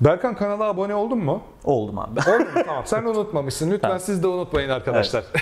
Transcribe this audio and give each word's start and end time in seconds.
Berkan 0.00 0.36
kanala 0.36 0.64
abone 0.64 0.94
oldun 0.94 1.18
mu? 1.18 1.42
Oldum 1.64 1.98
abi. 1.98 2.20
Oldun 2.20 2.54
mu? 2.54 2.62
tamam. 2.66 2.82
Sen 2.86 3.04
unutmamışsın. 3.04 3.70
Lütfen 3.70 3.98
siz 3.98 4.22
de 4.22 4.26
unutmayın 4.26 4.68
arkadaşlar. 4.68 5.24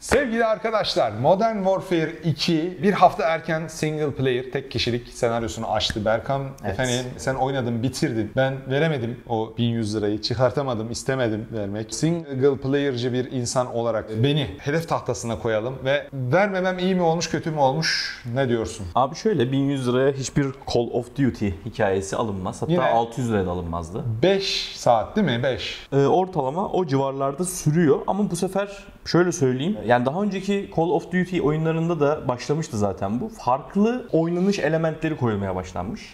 Sevgili 0.00 0.44
arkadaşlar, 0.44 1.12
Modern 1.12 1.56
Warfare 1.56 2.12
2 2.24 2.78
bir 2.82 2.92
hafta 2.92 3.22
erken 3.24 3.66
single 3.66 4.10
player 4.10 4.44
tek 4.52 4.70
kişilik 4.70 5.08
senaryosunu 5.08 5.72
açtı. 5.72 6.04
Berkan 6.04 6.42
Evet. 6.62 6.72
efendim 6.72 7.06
sen 7.16 7.34
oynadın, 7.34 7.82
bitirdin. 7.82 8.32
Ben 8.36 8.54
veremedim 8.70 9.20
o 9.28 9.54
1100 9.58 9.96
lirayı, 9.96 10.20
çıkartamadım, 10.22 10.90
istemedim 10.90 11.48
vermek. 11.52 11.94
Single 11.94 12.56
player'cı 12.56 13.12
bir 13.12 13.32
insan 13.32 13.74
olarak 13.74 14.10
beni 14.22 14.46
hedef 14.58 14.88
tahtasına 14.88 15.38
koyalım 15.38 15.74
ve 15.84 16.06
vermemem 16.12 16.78
iyi 16.78 16.94
mi 16.94 17.02
olmuş, 17.02 17.30
kötü 17.30 17.50
mü 17.50 17.58
olmuş? 17.58 18.20
Ne 18.34 18.48
diyorsun? 18.48 18.86
Abi 18.94 19.14
şöyle 19.16 19.52
1100 19.52 19.88
liraya 19.88 20.12
hiçbir 20.12 20.42
Call 20.74 20.88
of 20.92 21.10
Duty 21.18 21.48
hikayesi 21.64 22.16
alınmaz. 22.16 22.62
Hatta 22.62 22.72
Yine- 22.72 22.84
600 22.90 23.30
liraya 23.30 23.46
da 23.46 23.50
alınmazdı. 23.50 24.04
5 24.22 24.72
saat 24.76 25.16
değil 25.16 25.26
mi? 25.26 25.42
5. 25.42 25.78
Ee, 25.92 25.96
ortalama 26.06 26.68
o 26.68 26.86
civarlarda 26.86 27.44
sürüyor 27.44 28.00
ama 28.06 28.30
bu 28.30 28.36
sefer 28.36 28.68
şöyle 29.06 29.32
söyleyeyim. 29.32 29.76
Yani 29.90 30.06
daha 30.06 30.22
önceki 30.22 30.70
Call 30.76 30.82
of 30.90 31.12
Duty 31.12 31.40
oyunlarında 31.40 32.00
da 32.00 32.28
başlamıştı 32.28 32.78
zaten 32.78 33.20
bu. 33.20 33.28
Farklı 33.28 34.08
oynanış 34.12 34.58
elementleri 34.58 35.16
koyulmaya 35.16 35.54
başlanmış. 35.56 36.12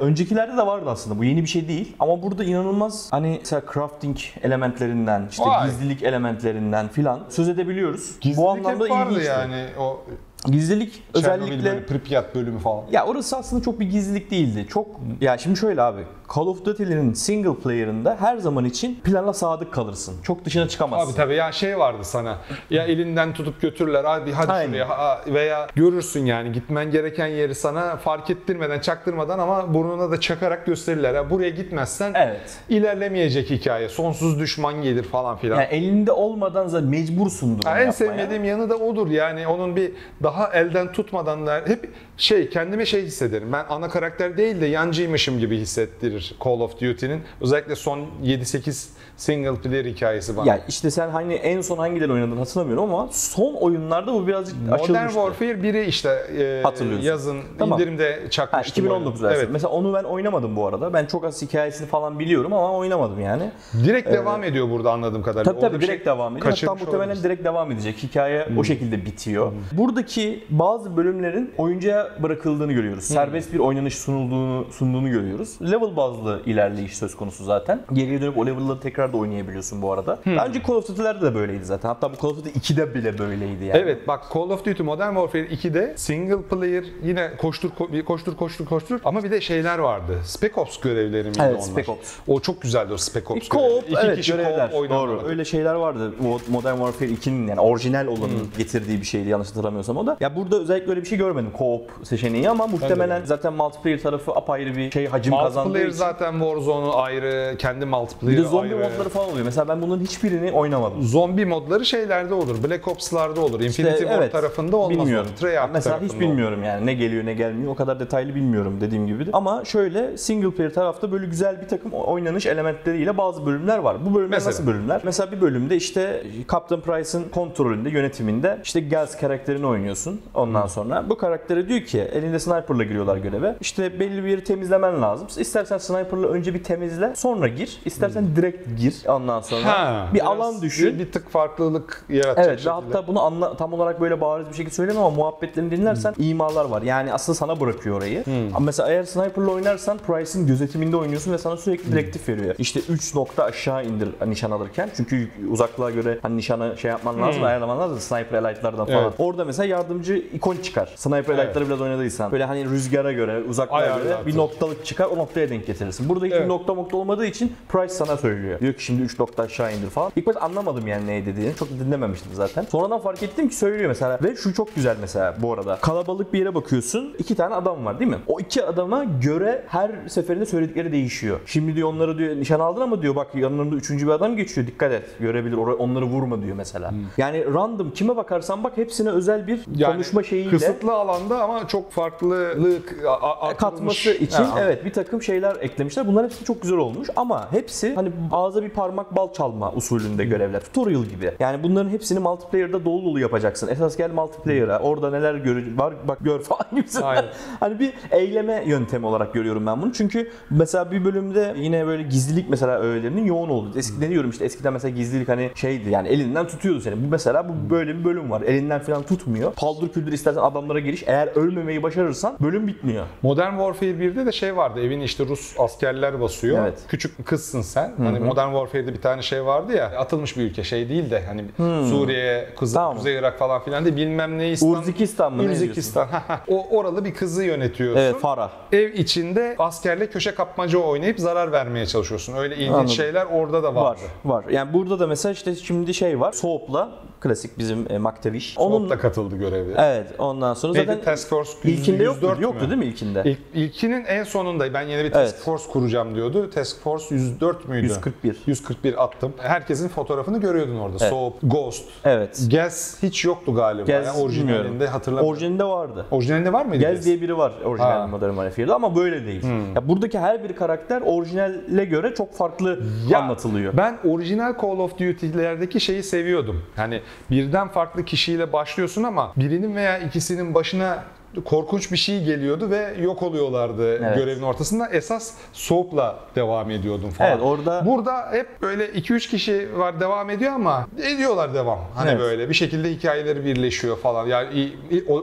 Öncekilerde 0.00 0.56
de 0.56 0.66
vardı 0.66 0.90
aslında. 0.90 1.18
Bu 1.18 1.24
yeni 1.24 1.42
bir 1.42 1.46
şey 1.46 1.68
değil. 1.68 1.96
Ama 1.98 2.22
burada 2.22 2.44
inanılmaz 2.44 3.08
hani 3.10 3.36
mesela 3.38 3.62
crafting 3.74 4.16
elementlerinden, 4.42 5.28
işte 5.30 5.44
Vay. 5.44 5.66
gizlilik 5.66 6.02
elementlerinden 6.02 6.88
filan 6.88 7.20
söz 7.28 7.48
edebiliyoruz. 7.48 8.10
Gizlilik 8.20 8.38
bu 8.38 8.50
anlamda 8.50 8.84
hep 8.84 8.90
vardı 8.90 9.10
ilginçti. 9.10 9.30
yani 9.30 9.66
o 9.78 10.04
Gizlilik 10.46 10.92
Çernobil 10.92 11.18
özellikle 11.18 11.70
bölümü, 11.70 11.86
Pripyat 11.86 12.34
bölümü 12.34 12.58
falan. 12.58 12.84
Ya 12.92 13.06
orası 13.06 13.36
aslında 13.36 13.62
çok 13.62 13.80
bir 13.80 13.90
gizlilik 13.90 14.30
değildi. 14.30 14.66
Çok 14.68 14.86
ya 15.20 15.38
şimdi 15.38 15.58
şöyle 15.58 15.82
abi. 15.82 16.00
Call 16.34 16.46
of 16.46 16.64
Duty'lerin 16.64 17.12
single 17.12 17.54
player'ında 17.54 18.16
her 18.20 18.36
zaman 18.36 18.64
için 18.64 18.94
plana 19.04 19.32
sadık 19.32 19.72
kalırsın. 19.72 20.14
Çok 20.22 20.44
dışına 20.44 20.68
çıkamazsın. 20.68 21.08
Abi 21.10 21.16
tabii 21.16 21.34
ya 21.34 21.52
şey 21.52 21.78
vardı 21.78 21.98
sana. 22.02 22.38
Ya 22.70 22.84
elinden 22.84 23.32
tutup 23.32 23.60
götürürler 23.60 24.04
hadi 24.04 24.32
hadi 24.32 24.52
Aynen. 24.52 24.66
şuraya 24.66 24.88
ha- 24.88 25.20
veya 25.26 25.66
görürsün 25.76 26.26
yani 26.26 26.52
gitmen 26.52 26.90
gereken 26.90 27.26
yeri 27.26 27.54
sana 27.54 27.96
fark 27.96 28.30
ettirmeden 28.30 28.80
çaktırmadan 28.80 29.38
ama 29.38 29.74
burnuna 29.74 30.10
da 30.10 30.20
çakarak 30.20 30.66
gösterirler. 30.66 31.14
Ya 31.14 31.30
buraya 31.30 31.50
gitmezsen 31.50 32.12
Evet. 32.14 32.40
ilerlemeyecek 32.68 33.50
hikaye. 33.50 33.88
Sonsuz 33.88 34.38
düşman 34.40 34.82
gelir 34.82 35.02
falan 35.04 35.36
filan. 35.36 35.56
Yani 35.60 35.68
elinde 35.70 36.12
olmadan 36.12 36.66
zaten 36.66 36.88
mecbursundur. 36.88 37.66
Ya 37.66 37.80
en 37.80 37.90
sevmediğim 37.90 38.44
yanı 38.44 38.70
da 38.70 38.76
odur 38.76 39.10
yani 39.10 39.46
onun 39.46 39.76
bir 39.76 39.92
daha 40.22 40.52
elden 40.52 40.92
tutmadan 40.92 41.46
da 41.46 41.62
hep 41.66 41.90
şey 42.16 42.48
kendime 42.50 42.86
şey 42.86 43.02
hissederim. 43.04 43.52
Ben 43.52 43.64
ana 43.68 43.88
karakter 43.88 44.36
değil 44.36 44.60
de 44.60 44.66
yancıymışım 44.66 45.38
gibi 45.38 45.58
hissettirir 45.58 46.21
Call 46.40 46.60
of 46.60 46.80
Duty'nin. 46.80 47.22
Özellikle 47.40 47.76
son 47.76 48.06
7-8 48.24 48.88
single 49.22 49.54
player 49.54 49.84
hikayesi 49.84 50.36
bana. 50.36 50.46
Ya 50.48 50.60
işte 50.68 50.90
sen 50.90 51.08
hani 51.08 51.34
en 51.34 51.60
son 51.60 51.78
hangileri 51.78 52.12
oynadın 52.12 52.36
hatırlamıyorum 52.36 52.84
ama 52.94 53.08
son 53.10 53.54
oyunlarda 53.54 54.14
bu 54.14 54.26
birazcık 54.26 54.56
Modern 54.60 54.74
açılmıştı. 54.74 55.08
Warfare 55.08 55.50
1'i 55.52 55.84
işte 55.86 56.26
e, 56.38 57.06
yazın 57.06 57.38
Tamam. 57.58 57.80
indirimde 57.80 58.20
Ha, 58.22 58.30
çakmıştım. 58.30 58.84
2019 58.84 59.06
oyunu. 59.20 59.28
versiyonu. 59.28 59.44
Evet. 59.44 59.52
Mesela 59.52 59.72
onu 59.72 59.94
ben 59.94 60.04
oynamadım 60.04 60.56
bu 60.56 60.66
arada. 60.66 60.92
Ben 60.92 61.06
çok 61.06 61.24
az 61.24 61.42
hikayesini 61.42 61.86
falan 61.86 62.18
biliyorum 62.18 62.52
ama 62.52 62.72
oynamadım 62.72 63.20
yani. 63.20 63.50
Direkt 63.84 64.12
devam 64.12 64.44
ediyor 64.44 64.70
burada 64.70 64.92
anladığım 64.92 65.22
kadarıyla. 65.22 65.52
Tabii 65.52 65.60
tabii 65.60 65.74
Orada 65.76 65.86
direkt 65.86 66.04
şey 66.04 66.14
devam 66.14 66.36
ediyor. 66.36 66.50
Hatta 66.60 66.74
muhtemelen 66.74 66.98
olabiliriz. 66.98 67.24
direkt 67.24 67.44
devam 67.44 67.72
edecek. 67.72 68.02
Hikaye 68.02 68.48
o 68.58 68.64
şekilde 68.64 69.06
bitiyor. 69.06 69.52
Buradaki 69.72 70.44
bazı 70.50 70.96
bölümlerin 70.96 71.54
oyuncuya 71.58 72.10
bırakıldığını 72.22 72.72
görüyoruz. 72.72 73.04
Serbest 73.04 73.52
bir 73.52 73.58
oynanış 73.58 73.98
sunulduğunu 73.98 74.66
sunduğunu 74.72 75.10
görüyoruz. 75.10 75.58
Level 75.62 75.96
bazlı 75.96 76.42
ilerleyiş 76.46 76.96
söz 76.96 77.16
konusu 77.16 77.44
zaten. 77.44 77.82
Geriye 77.92 78.20
dönüp 78.20 78.38
o 78.38 78.46
level'ları 78.46 78.80
tekrar 78.80 79.11
da 79.12 79.16
oynayabiliyorsun 79.16 79.82
bu 79.82 79.92
arada. 79.92 80.18
Daha 80.26 80.46
önce 80.46 80.62
Call 80.68 80.74
of 80.74 80.88
Duty'lerde 80.88 81.26
de 81.26 81.34
böyleydi 81.34 81.64
zaten. 81.64 81.88
Hatta 81.88 82.12
bu 82.12 82.16
Call 82.22 82.28
of 82.30 82.36
Duty 82.38 82.48
2'de 82.72 82.94
bile 82.94 83.18
böyleydi 83.18 83.64
yani. 83.64 83.78
Evet 83.78 84.08
bak 84.08 84.24
Call 84.34 84.40
of 84.50 84.64
Duty 84.64 84.82
Modern 84.82 85.14
Warfare 85.14 85.42
2'de 85.46 85.94
single 85.96 86.42
player 86.42 86.84
yine 87.02 87.30
koştur 87.38 87.70
ko- 87.70 87.92
bir 87.92 88.04
koştur 88.04 88.36
koştur 88.36 88.66
koştur 88.66 89.00
ama 89.04 89.24
bir 89.24 89.30
de 89.30 89.40
şeyler 89.40 89.78
vardı. 89.78 90.18
Spec 90.24 90.52
Ops 90.60 90.80
görevleri 90.80 91.28
miydi 91.28 91.38
Evet, 91.42 91.54
onlar? 91.56 91.62
Spec 91.62 91.88
Ops. 91.92 92.12
O 92.28 92.40
çok 92.40 92.62
güzeldi 92.62 92.92
o 92.92 92.96
Spec 92.96 93.24
Ops 93.28 93.48
Co-op, 93.48 93.58
görevleri. 93.58 93.92
İki 93.92 94.06
evet 94.06 94.16
kişi 94.16 94.32
görevler. 94.32 94.70
co-op. 94.70 94.90
Doğru. 94.90 95.22
Öyle 95.26 95.44
şeyler 95.44 95.74
vardı. 95.74 96.12
Modern 96.48 96.76
Warfare 96.76 97.10
2'nin 97.10 97.46
yani 97.46 97.60
orijinal 97.60 98.06
olanın 98.06 98.48
getirdiği 98.58 99.00
bir 99.00 99.06
şeydi 99.06 99.28
yanlış 99.28 99.48
hatırlamıyorsam 99.48 99.96
o 99.96 100.06
da. 100.06 100.16
Ya 100.20 100.36
burada 100.36 100.56
özellikle 100.60 100.90
öyle 100.90 101.00
bir 101.02 101.06
şey 101.06 101.18
görmedim 101.18 101.50
co-op 101.58 101.82
seçeneği 102.02 102.50
ama 102.50 102.66
muhtemelen 102.66 103.24
zaten 103.24 103.52
multiplayer 103.52 104.02
tarafı 104.02 104.32
apayrı 104.32 104.76
bir 104.76 104.90
şey 104.90 105.06
hacim 105.06 105.32
kazandığı 105.34 105.68
Multiplayer 105.68 105.88
için. 105.88 105.98
zaten 105.98 106.32
Warzone'u 106.32 106.96
ayrı, 106.96 107.54
kendi 107.58 107.80
Bir 107.80 107.86
multiplayer'ı 107.90 108.42
de 108.44 108.48
zombi 108.48 108.74
ayrı. 108.74 108.91
Modları 108.92 109.08
falan 109.08 109.30
oluyor. 109.30 109.44
Mesela 109.44 109.68
ben 109.68 109.82
bunların 109.82 110.04
hiçbirini 110.04 110.52
oynamadım. 110.52 111.02
Zombi 111.02 111.46
modları 111.46 111.86
şeylerde 111.86 112.34
olur. 112.34 112.56
Black 112.68 112.88
Ops'larda 112.88 113.40
olur. 113.40 113.60
Infinity 113.60 114.02
War 114.02 114.18
evet, 114.18 114.32
tarafında 114.32 114.76
olmaz. 114.76 114.98
Bilmiyorum. 114.98 115.30
Treyarch 115.40 115.72
Mesela 115.72 115.96
hiç 115.96 116.00
tarafında 116.00 116.24
olur. 116.24 116.30
bilmiyorum 116.30 116.64
yani 116.64 116.86
ne 116.86 116.94
geliyor 116.94 117.26
ne 117.26 117.34
gelmiyor. 117.34 117.72
O 117.72 117.74
kadar 117.74 118.00
detaylı 118.00 118.34
bilmiyorum 118.34 118.78
dediğim 118.80 119.06
gibi. 119.06 119.26
de. 119.26 119.30
Ama 119.32 119.64
şöyle 119.64 120.18
single 120.18 120.50
player 120.50 120.74
tarafta 120.74 121.12
böyle 121.12 121.26
güzel 121.26 121.62
bir 121.62 121.68
takım 121.68 121.92
oynanış 121.92 122.46
elementleriyle 122.46 123.18
bazı 123.18 123.46
bölümler 123.46 123.78
var. 123.78 123.96
Bu 124.06 124.14
bölümler 124.14 124.36
Mesela? 124.36 124.50
nasıl 124.50 124.66
bölümler? 124.66 125.00
Mesela 125.04 125.32
bir 125.32 125.40
bölümde 125.40 125.76
işte 125.76 126.22
Captain 126.52 126.80
Price'ın 126.80 127.24
kontrolünde, 127.28 127.90
yönetiminde 127.90 128.58
işte 128.64 128.80
Gaz 128.80 129.20
karakterini 129.20 129.66
oynuyorsun. 129.66 130.20
Ondan 130.34 130.66
sonra 130.66 131.04
bu 131.10 131.16
karaktere 131.16 131.68
diyor 131.68 131.80
ki 131.80 132.00
elinde 132.00 132.38
sniper'la 132.38 132.84
giriyorlar 132.84 133.16
göreve. 133.16 133.56
İşte 133.60 134.00
belli 134.00 134.24
bir 134.24 134.28
yeri 134.28 134.44
temizlemen 134.44 135.02
lazım. 135.02 135.28
İstersen 135.38 135.78
sniper'la 135.78 136.26
önce 136.28 136.54
bir 136.54 136.64
temizle, 136.64 137.12
sonra 137.16 137.48
gir. 137.48 137.78
İstersen 137.84 138.36
direkt 138.36 138.80
gir. 138.80 138.81
Ondan 139.08 139.40
sonra 139.40 139.64
Ha, 139.66 140.06
bir 140.14 140.26
alan 140.26 140.62
düşün. 140.62 140.94
Bir, 140.94 140.98
bir 141.06 141.12
tık 141.12 141.30
farklılık 141.30 142.04
yaratacak 142.08 142.38
Evet 142.38 142.48
ve 142.48 142.52
şekilde. 142.56 142.70
hatta 142.70 143.06
bunu 143.06 143.22
anla, 143.22 143.56
tam 143.56 143.72
olarak 143.72 144.00
böyle 144.00 144.20
bariz 144.20 144.48
bir 144.48 144.54
şekilde 144.54 144.74
söyleyemem 144.74 145.04
ama 145.04 145.16
muhabbetlerini 145.16 145.70
dinlersen 145.70 146.14
imalar 146.18 146.64
var. 146.64 146.82
Yani 146.82 147.12
aslında 147.12 147.36
sana 147.36 147.60
bırakıyor 147.60 147.96
orayı. 147.98 148.24
Ama 148.54 148.64
mesela 148.66 148.88
eğer 148.90 149.04
sniper'la 149.04 149.50
oynarsan 149.50 149.98
Price'in 149.98 150.46
gözetiminde 150.46 150.96
oynuyorsun 150.96 151.32
ve 151.32 151.38
sana 151.38 151.56
sürekli 151.56 151.92
direktif 151.92 152.28
veriyor. 152.28 152.54
İşte 152.58 152.80
3 152.88 153.14
nokta 153.14 153.44
aşağı 153.44 153.84
indir 153.84 154.08
nişan 154.26 154.50
alırken. 154.50 154.90
Çünkü 154.96 155.28
uzaklığa 155.50 155.90
göre 155.90 156.18
hani 156.22 156.36
nişanı 156.36 156.74
şey 156.78 156.90
yapman 156.90 157.22
lazım, 157.22 157.44
ayarlaman 157.44 157.78
lazım. 157.78 157.98
Sniper 158.00 158.42
Elite'lardan 158.42 158.86
falan. 158.86 159.02
Evet. 159.02 159.12
Orada 159.18 159.44
mesela 159.44 159.66
yardımcı 159.66 160.14
ikon 160.34 160.56
çıkar. 160.56 160.92
Sniper 160.96 161.34
Evet. 161.34 161.44
Elite'ları 161.44 161.66
biraz 161.68 161.80
oynadıysan. 161.80 162.32
Böyle 162.32 162.44
hani 162.44 162.64
rüzgara 162.70 163.12
göre, 163.12 163.42
uzaklığa 163.48 163.78
Ayarlar 163.78 164.02
göre 164.02 164.16
bir 164.26 164.30
tabii. 164.32 164.36
noktalık 164.36 164.86
çıkar. 164.86 165.04
O 165.06 165.16
noktaya 165.16 165.50
denk 165.50 165.66
getirirsin. 165.66 166.08
Burada 166.08 166.24
hiçbir 166.24 166.36
Evet. 166.36 166.48
nokta 166.48 166.74
nokta 166.74 166.96
olmadığı 166.96 167.26
için 167.26 167.52
Price 167.68 167.88
sana 167.94 168.16
söylüyor. 168.16 168.60
Diyor 168.60 168.71
ki 168.76 168.84
şimdi 168.84 169.02
3 169.02 169.18
nokta 169.18 169.42
aşağı 169.42 169.74
indir 169.76 169.90
falan. 169.90 170.12
İlk 170.16 170.26
başta 170.26 170.40
anlamadım 170.40 170.86
yani 170.86 171.06
ne 171.06 171.26
dediğini. 171.26 171.54
Çok 171.56 171.70
da 171.70 171.84
dinlememiştim 171.84 172.30
zaten. 172.34 172.62
Sonradan 172.62 173.00
fark 173.00 173.22
ettim 173.22 173.48
ki 173.48 173.56
söylüyor 173.56 173.88
mesela. 173.88 174.18
Ve 174.22 174.36
şu 174.36 174.54
çok 174.54 174.74
güzel 174.74 174.96
mesela 175.00 175.34
bu 175.42 175.52
arada. 175.52 175.76
Kalabalık 175.76 176.32
bir 176.32 176.38
yere 176.38 176.54
bakıyorsun. 176.54 177.14
iki 177.18 177.34
tane 177.34 177.54
adam 177.54 177.84
var 177.84 178.00
değil 178.00 178.10
mi? 178.10 178.18
O 178.26 178.40
iki 178.40 178.64
adama 178.64 179.04
göre 179.04 179.64
her 179.68 179.90
seferinde 180.08 180.46
söyledikleri 180.46 180.92
değişiyor. 180.92 181.40
Şimdi 181.46 181.76
diyor 181.76 181.88
onları 181.88 182.18
diyor 182.18 182.36
nişan 182.36 182.60
aldın 182.60 182.80
ama 182.80 183.02
diyor 183.02 183.16
bak 183.16 183.34
yanlarında 183.34 183.74
üçüncü 183.76 184.06
bir 184.06 184.12
adam 184.12 184.36
geçiyor. 184.36 184.66
Dikkat 184.66 184.92
et. 184.92 185.04
Görebilir. 185.20 185.56
Onları 185.56 186.04
vurma 186.04 186.42
diyor 186.42 186.56
mesela. 186.56 186.94
Yani 187.16 187.44
random 187.54 187.90
kime 187.90 188.16
bakarsan 188.16 188.64
bak 188.64 188.76
hepsine 188.76 189.10
özel 189.10 189.46
bir 189.46 189.60
Yani 189.76 189.92
konuşma 189.92 190.22
şeyiyle 190.22 190.50
Kısıtlı 190.50 190.92
alanda 190.92 191.42
ama 191.42 191.68
çok 191.68 191.92
farklılık 191.92 192.94
artırılmış. 193.06 193.56
katması 193.58 194.10
için 194.14 194.42
Ha, 194.44 194.58
evet 194.60 194.84
bir 194.84 194.92
takım 194.92 195.22
şeyler 195.22 195.56
eklemişler. 195.60 196.06
Bunlar 196.06 196.24
hepsi 196.24 196.44
çok 196.44 196.62
güzel 196.62 196.78
olmuş 196.78 197.08
ama 197.16 197.52
hepsi 197.52 197.94
hani 197.94 198.10
ağza 198.32 198.61
bir 198.62 198.70
parmak 198.70 199.16
bal 199.16 199.32
çalma 199.32 199.72
usulünde 199.72 200.24
görevler. 200.24 200.60
Tutorial 200.64 201.04
gibi. 201.04 201.32
Yani 201.40 201.62
bunların 201.62 201.90
hepsini 201.90 202.18
multiplayer'da 202.18 202.84
dolu 202.84 203.04
dolu 203.04 203.20
yapacaksın. 203.20 203.68
Esas 203.68 203.96
gel 203.96 204.10
multiplayer'a. 204.10 204.78
Orada 204.78 205.10
neler 205.10 205.34
gör 205.34 205.76
var 205.76 205.94
bak 206.08 206.18
gör 206.20 206.40
falan 206.40 206.66
gibisinden. 206.74 207.24
Hani 207.60 207.78
bir 207.80 207.92
eyleme 208.10 208.62
yöntemi 208.66 209.06
olarak 209.06 209.34
görüyorum 209.34 209.66
ben 209.66 209.82
bunu. 209.82 209.92
Çünkü 209.92 210.30
mesela 210.50 210.90
bir 210.90 211.04
bölümde 211.04 211.54
yine 211.58 211.86
böyle 211.86 212.02
gizlilik 212.02 212.48
mesela 212.48 212.80
öğelerinin 212.80 213.24
yoğun 213.24 213.48
olduğu. 213.48 213.78
Eskiden 213.78 214.10
diyorum 214.10 214.30
işte 214.30 214.44
eskiden 214.44 214.72
mesela 214.72 214.96
gizlilik 214.96 215.28
hani 215.28 215.50
şeydi 215.54 215.90
yani 215.90 216.08
elinden 216.08 216.46
tutuyordu 216.46 216.80
seni. 216.80 217.04
Bu 217.04 217.08
mesela 217.10 217.48
bu 217.48 217.70
böyle 217.70 217.98
bir 217.98 218.04
bölüm 218.04 218.30
var. 218.30 218.42
Elinden 218.42 218.80
falan 218.80 219.02
tutmuyor. 219.02 219.52
Paldır 219.52 219.88
küldür 219.88 220.12
istersen 220.12 220.40
adamlara 220.40 220.78
giriş. 220.78 221.04
Eğer 221.06 221.26
ölmemeyi 221.26 221.82
başarırsan 221.82 222.36
bölüm 222.40 222.66
bitmiyor. 222.66 223.06
Modern 223.22 223.50
Warfare 223.50 223.90
1'de 223.90 224.26
de 224.26 224.32
şey 224.32 224.56
vardı. 224.56 224.80
Evin 224.80 225.00
işte 225.00 225.26
Rus 225.26 225.54
askerler 225.58 226.20
basıyor. 226.20 226.58
Evet. 226.62 226.78
Küçük 226.88 227.26
kızsın 227.26 227.62
sen. 227.62 227.92
Hani 227.98 228.18
Modern 228.18 228.51
Warfare'de 228.52 228.94
bir 228.94 229.00
tane 229.00 229.22
şey 229.22 229.44
vardı 229.44 229.72
ya. 229.76 229.86
Atılmış 229.98 230.36
bir 230.36 230.42
ülke 230.42 230.64
şey 230.64 230.88
değil 230.88 231.10
de 231.10 231.22
hani 231.26 231.44
Suriye, 231.90 232.48
Kuzey, 232.56 232.74
Tamam. 232.74 232.96
Kuzey 232.96 233.14
Irak 233.18 233.38
falan 233.38 233.62
filan 233.64 233.84
değil 233.84 233.96
bilmem 233.96 234.38
ne 234.38 234.50
İslam. 234.50 234.70
Urzikistan 234.70 235.32
mı 235.32 235.42
Urzikistan. 235.42 236.08
o 236.48 236.66
oralı 236.76 237.04
bir 237.04 237.14
kızı 237.14 237.44
yönetiyorsun. 237.44 238.00
Evet 238.00 238.16
Farah. 238.20 238.50
Ev 238.72 238.92
içinde 238.92 239.54
askerle 239.58 240.06
köşe 240.10 240.34
kapmaca 240.34 240.78
oynayıp 240.78 241.20
zarar 241.20 241.52
vermeye 241.52 241.86
çalışıyorsun. 241.86 242.34
Öyle 242.36 242.54
ilginç 242.56 242.70
Anladım. 242.70 242.88
şeyler 242.88 243.26
orada 243.26 243.62
da 243.62 243.74
Var, 243.74 243.82
vardı. 243.84 244.00
var. 244.24 244.44
Yani 244.50 244.72
burada 244.72 244.98
da 245.00 245.06
mesela 245.06 245.32
işte 245.32 245.54
şimdi 245.54 245.94
şey 245.94 246.20
var. 246.20 246.32
Soğup'la 246.32 246.90
klasik 247.20 247.58
bizim 247.58 247.86
e, 247.92 247.98
Makteviş. 247.98 248.54
Onun 248.58 248.90
da 248.90 248.98
katıldı 248.98 249.36
görevde. 249.36 249.74
Evet, 249.78 250.06
ondan 250.18 250.54
sonra 250.54 250.72
Neydi? 250.72 250.86
zaten 250.86 251.04
Task 251.04 251.28
Force 251.28 251.50
ilkinde 251.64 252.02
yoktu, 252.02 252.20
104 252.22 252.38
mü? 252.38 252.44
yoktu 252.44 252.60
değil 252.70 252.78
mi 252.78 252.84
ilkinde? 252.84 253.22
İlk, 253.24 253.38
ilkinin 253.54 254.04
en 254.04 254.24
sonunda 254.24 254.74
ben 254.74 254.82
yeni 254.82 254.98
bir 254.98 255.02
Evet. 255.04 255.12
Task 255.12 255.36
Force 255.38 255.64
kuracağım 255.72 256.14
diyordu. 256.14 256.50
Task 256.50 256.80
Force 256.82 257.14
104 257.14 257.68
müydü? 257.68 257.84
141. 257.86 258.36
141 258.46 259.04
attım. 259.04 259.32
Herkesin 259.38 259.88
fotoğrafını 259.88 260.40
görüyordun 260.40 260.78
orada. 260.78 260.96
Evet. 261.00 261.10
Soap, 261.10 261.34
Ghost. 261.42 261.88
Evet. 262.04 262.40
Gaz 262.50 262.98
hiç 263.02 263.24
yoktu 263.24 263.54
galiba. 263.54 263.86
Gaz 263.86 264.06
yani 264.06 264.18
orijinalinde 264.18 264.86
hatırlamıyorum. 264.86 265.32
Orijinalinde 265.32 265.64
vardı. 265.64 266.06
Orijinalinde 266.10 266.52
var 266.52 266.64
mıydı? 266.66 266.82
Gaz? 266.82 267.04
diye 267.04 267.20
biri 267.20 267.38
var 267.38 267.52
orijinal. 267.64 268.04
Hmm. 268.04 268.10
Modern 268.10 268.30
Warfare'de 268.30 268.72
ama 268.74 268.96
böyle 268.96 269.26
değil. 269.26 269.42
Ya 269.74 269.88
buradaki 269.88 270.18
her 270.18 270.44
bir 270.44 270.56
karakter 270.56 271.02
orijinale 271.04 271.84
göre 271.84 272.14
çok 272.14 272.34
farklı 272.34 272.80
Ya, 273.08 273.18
anlatılıyor. 273.18 273.76
Ben 273.76 273.98
orijinal 274.08 274.54
Call 274.62 274.78
of 274.78 274.92
Duty'lerdeki 274.92 275.80
şeyi 275.80 276.02
seviyordum. 276.02 276.62
Hani 276.76 277.00
birden 277.30 277.68
farklı 277.68 278.04
kişiyle 278.04 278.52
başlıyorsun 278.52 279.02
ama 279.02 279.32
birinin 279.36 279.76
veya 279.76 279.98
ikisinin 279.98 280.54
başına 280.54 281.04
korkunç 281.44 281.92
bir 281.92 281.96
şey 281.96 282.24
geliyordu 282.24 282.70
ve 282.70 282.94
yok 283.02 283.22
oluyorlardı 283.22 283.96
Evet. 283.96 284.16
görevin 284.16 284.42
ortasında. 284.42 284.88
Esas 284.88 285.34
Soap'la 285.52 286.18
devam 286.36 286.70
ediyordum 286.70 287.10
falan. 287.10 287.30
Evet, 287.30 287.42
orada- 287.42 287.86
Burada 287.86 288.28
hep 288.32 288.62
böyle 288.62 288.86
2-3 288.88 289.28
kişi 289.30 289.68
var 289.78 290.00
devam 290.00 290.30
ediyor 290.30 290.52
ama 290.52 290.86
ediyorlar 290.98 291.54
devam. 291.54 291.78
Hani 291.94 292.10
Evet. 292.10 292.20
böyle 292.20 292.48
bir 292.48 292.54
şekilde 292.54 292.90
hikayeleri 292.90 293.44
birleşiyor 293.44 293.98
falan. 293.98 294.26
Yani 294.26 294.72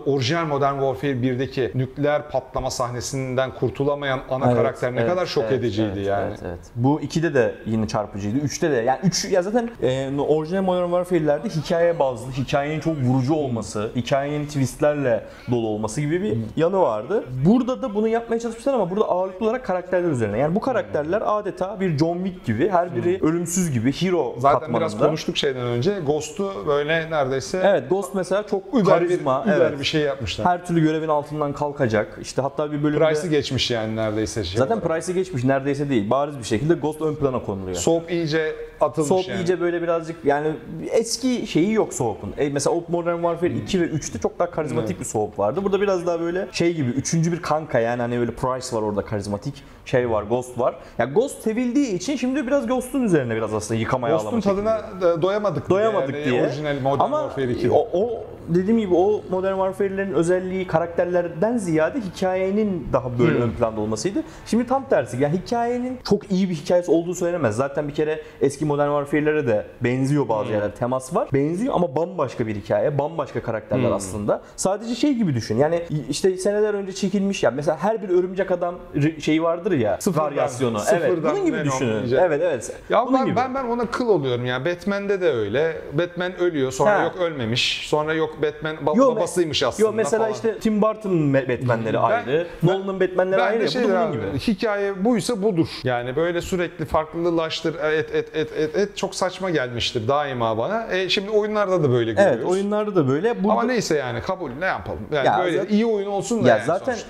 orijinal 0.06 0.46
Modern 0.46 0.74
Warfare 0.74 1.12
1'deki 1.22 1.72
nükleer 1.76 2.30
patlama 2.30 2.70
sahnesinden 2.72 3.52
kurtulamayan 3.56 4.20
ana 4.30 4.46
Evet, 4.46 4.56
karakter 4.56 4.96
ne 4.96 5.00
evet, 5.00 5.10
kadar 5.10 5.26
şok 5.26 5.44
evet, 5.44 5.60
ediciydi 5.60 5.92
evet, 5.96 6.08
yani. 6.08 6.28
Evet, 6.30 6.40
evet. 6.46 6.60
Bu 6.76 7.02
2'de 7.02 7.34
de 7.34 7.56
yine 7.66 7.88
çarpıcıydı. 7.88 8.38
3'te 8.38 8.72
de. 8.72 8.76
Yani 8.76 9.00
3 9.04 9.26
ya 9.26 9.42
zaten 9.42 9.70
e, 9.84 10.10
orijinal 10.20 10.62
Modern 10.64 10.84
Warfare'lerde 10.86 11.50
hikaye 11.50 12.00
bazlı, 12.00 12.32
hikayenin 12.32 12.80
çok 12.80 12.98
vurucu 12.98 13.34
olması, 13.34 13.92
hikayenin 13.96 14.46
twistlerle 14.46 15.24
dolu 15.52 15.68
olması 15.68 15.99
gibi 16.00 16.22
bir 16.22 16.38
yanı 16.56 16.82
vardı. 16.82 17.24
Burada 17.46 17.82
da 17.82 17.96
bunu 17.96 18.08
yapmaya 18.08 18.40
çalışmışlar 18.40 18.74
ama 18.74 18.90
burada 18.90 19.06
ağırlıklı 19.06 19.46
olarak 19.46 19.66
karakterler 19.66 20.10
üzerine. 20.10 20.38
Yani 20.38 20.56
bu 20.56 20.60
karakterler 20.60 21.22
adeta 21.26 21.80
bir 21.80 21.98
John 21.98 22.24
Wick 22.24 22.46
gibi, 22.46 22.70
her 22.70 22.96
biri 22.96 23.20
ölümsüz 23.24 23.72
gibi, 23.72 23.92
hero 23.92 24.36
Zaten 24.40 24.60
katmanında. 24.60 24.80
biraz 24.80 24.98
konuştuk 24.98 25.38
şeyden 25.38 25.66
önce. 25.66 26.00
Ghost'u 26.06 26.54
böyle 26.68 27.12
neredeyse 27.12 27.62
Evet, 27.66 27.90
Ghost 27.90 28.16
mesela 28.16 28.48
çok 28.48 28.86
karizma, 28.86 29.46
bir, 29.46 29.52
evet. 29.52 29.80
bir 29.80 29.86
şey 29.86 30.02
yapmışlar. 30.02 30.48
Her 30.48 30.66
türlü 30.66 30.82
görevin 30.82 31.08
altından 31.08 31.54
kalkacak. 31.54 32.20
İşte 32.22 32.42
hatta 32.42 32.72
bir 32.72 32.84
bölümde 32.84 33.06
Price'ı 33.06 33.30
geçmiş 33.30 33.72
yani 33.72 33.96
neredeyse 33.96 34.44
şey. 34.44 34.58
zaten. 34.58 34.80
Price'ı 34.80 35.16
geçmiş 35.16 35.44
neredeyse 35.44 35.90
değil. 35.90 36.10
Bariz 36.10 36.40
bir 36.40 36.44
şekilde 36.44 36.74
Ghost 36.74 37.02
ön 37.02 37.16
plana 37.16 37.42
konuluyor. 37.44 37.76
Soap 37.76 38.12
iyice 38.12 38.56
atılmış 38.82 39.08
Soap 39.08 39.28
yani. 39.28 39.42
iyice 39.42 39.62
böyle 39.62 39.82
birazcık 39.82 40.26
yani 40.26 40.52
eski 40.92 41.48
şeyi 41.48 41.74
yok 41.74 41.94
Soap'un. 41.94 42.34
E, 42.38 42.50
mesela 42.50 42.76
o 42.76 42.84
Modern 42.88 43.16
Warfare 43.16 43.54
2 43.54 43.82
ve 43.82 43.86
3'te 43.86 44.20
çok 44.20 44.40
daha 44.40 44.52
karizmatik 44.52 45.00
bir 45.00 45.06
Soap 45.06 45.40
vardı. 45.40 45.64
Burada 45.64 45.82
biraz 45.82 45.89
daha 45.90 46.20
böyle 46.20 46.48
şey 46.52 46.74
gibi 46.74 46.90
üçüncü 46.90 47.32
bir 47.32 47.42
kanka 47.42 47.80
yani 47.80 48.02
hani 48.02 48.20
böyle 48.20 48.32
Price 48.32 48.76
var 48.76 48.82
orada 48.82 49.06
karizmatik 49.06 49.64
şey 49.86 50.10
var 50.10 50.24
Ghost 50.24 50.60
var. 50.60 50.76
Ya 50.98 51.06
Ghost 51.06 51.44
sevildiği 51.44 51.94
için 51.94 52.16
şimdi 52.16 52.48
biraz 52.48 52.68
Ghost'un 52.68 53.04
üzerine 53.04 53.36
biraz 53.36 53.54
aslında 53.54 53.80
yıkamaya 53.80 54.16
Ghost'un 54.16 54.42
çekiliyor. 54.42 54.66
tadına 54.66 55.22
doyamadık. 55.22 55.70
doyamadık 55.70 56.16
yani, 56.16 56.26
diye. 56.26 56.42
Orijinal 56.44 56.80
Modern 56.82 57.00
Ama 57.00 57.22
Warfare 57.22 57.52
2'de. 57.52 57.72
o, 57.72 57.88
o 57.94 58.24
dediğim 58.56 58.80
gibi 58.80 58.94
o 58.96 59.22
Modern 59.30 59.54
Warfare'lerin 59.54 60.14
özelliği 60.14 60.68
karakterlerden 60.68 61.58
ziyade 61.58 62.00
hikayenin 62.00 62.88
daha 62.94 63.20
böyle 63.20 63.36
Hmm. 63.36 63.42
ön 63.42 63.52
planda 63.52 63.82
olmasıydı. 63.82 64.24
Şimdi 64.46 64.68
tam 64.68 64.90
tersi. 64.90 65.18
Yani 65.24 65.38
hikayenin 65.46 66.00
çok 66.10 66.32
iyi 66.32 66.50
bir 66.50 66.56
hikayesi 66.56 66.92
olduğu 66.92 67.16
söylenemez. 67.16 67.56
Zaten 67.56 67.88
bir 67.88 67.94
kere 67.94 68.22
eski 68.42 68.66
Modern 68.66 68.88
Warfare'lere 68.90 69.48
de 69.48 69.66
benziyor 69.82 70.22
Hmm. 70.24 70.30
bazı 70.30 70.52
yerler. 70.52 70.76
Temas 70.76 71.16
var. 71.16 71.28
Benziyor 71.34 71.74
ama 71.74 71.96
bambaşka 71.96 72.48
bir 72.48 72.56
hikaye, 72.56 72.98
bambaşka 72.98 73.42
karakterler 73.42 73.88
Hmm. 73.88 73.94
aslında. 73.94 74.42
Sadece 74.56 74.96
şey 74.96 75.14
gibi 75.14 75.36
düşün. 75.36 75.58
Yani 75.58 75.82
işte 76.10 76.38
seneler 76.38 76.74
önce 76.74 76.92
çekilmiş 76.94 77.44
ya 77.44 77.52
mesela 77.52 77.78
her 77.78 78.02
bir 78.04 78.10
örümcek 78.10 78.52
adam 78.52 78.76
şeyi 79.20 79.44
vardır 79.44 79.72
ya. 79.72 79.98
Sıfırdan, 80.00 80.26
varyasyonu. 80.26 80.78
evet. 80.92 81.02
sıfırdan 81.04 81.36
Bunun 81.36 81.46
gibi 81.46 81.64
düşünün. 81.66 82.18
Evet 82.20 82.42
evet. 82.44 82.76
Ya 82.90 83.06
Bunun 83.08 83.20
ben, 83.20 83.26
gibi. 83.26 83.36
ben 83.36 83.56
ben 83.56 83.64
ona 83.66 83.86
kıl 83.86 84.08
oluyorum 84.10 84.46
ya. 84.46 84.66
Batman'de 84.66 85.22
de 85.22 85.30
öyle. 85.32 85.78
Batman 85.94 86.40
ölüyor, 86.40 86.72
sonra 86.72 87.00
Ha. 87.00 87.04
yok 87.04 87.16
ölmemiş. 87.20 87.88
Sonra 87.90 88.14
yok 88.14 88.39
Batman 88.42 88.76
ba- 88.76 88.98
Yo, 88.98 89.16
babasıymış 89.16 89.64
aslında 89.64 89.90
Yo 89.90 89.94
mesela 89.96 90.20
falan. 90.24 90.34
işte 90.34 90.60
Tim 90.60 90.82
Burton'ın 90.82 91.34
Batman'leri 91.34 92.00
ayrı, 92.00 92.48
Nolan'ın 92.64 93.00
Batman'leri 93.00 93.40
Ben 93.40 93.46
ayrı. 93.48 93.62
de 93.62 93.68
şey 93.68 93.84
Bu 93.84 93.90
da 93.90 93.92
bunun 93.94 94.02
abi, 94.02 94.14
gibi. 94.18 94.40
hikaye 94.40 95.06
buysa 95.06 95.42
budur. 95.44 95.68
Yani 95.84 96.16
böyle 96.16 96.42
sürekli 96.42 96.86
farklılaştır, 96.86 97.76
et 97.76 98.16
et 98.16 98.36
et 98.36 98.52
et 98.58 98.76
et 98.78 98.98
çok 98.98 99.16
saçma 99.16 99.50
gelmiştir 99.50 100.08
daima 100.08 100.58
bana. 100.58 100.88
E 100.92 101.10
şimdi 101.10 101.30
oyunlarda 101.30 101.84
da 101.84 101.92
böyle 101.92 102.12
görüyoruz. 102.12 102.36
Evet 102.38 102.46
oyunlarda 102.52 102.96
da 102.96 103.08
böyle. 103.08 103.44
Burada... 103.44 103.54
Ama 103.54 103.64
neyse 103.64 103.96
yani 103.98 104.22
kabul 104.22 104.52
ne 104.60 104.66
yapalım. 104.66 105.00
Yani 105.12 105.28
Ya 105.28 105.40
böyle 105.44 105.58
zaten- 105.58 105.74
iyi 105.74 105.86
oyun 105.86 106.08
olsun 106.08 106.44
da 106.44 106.48
ya 106.50 106.56
yani 106.58 106.66
zaten 106.66 106.94
sonuçta. 106.94 107.10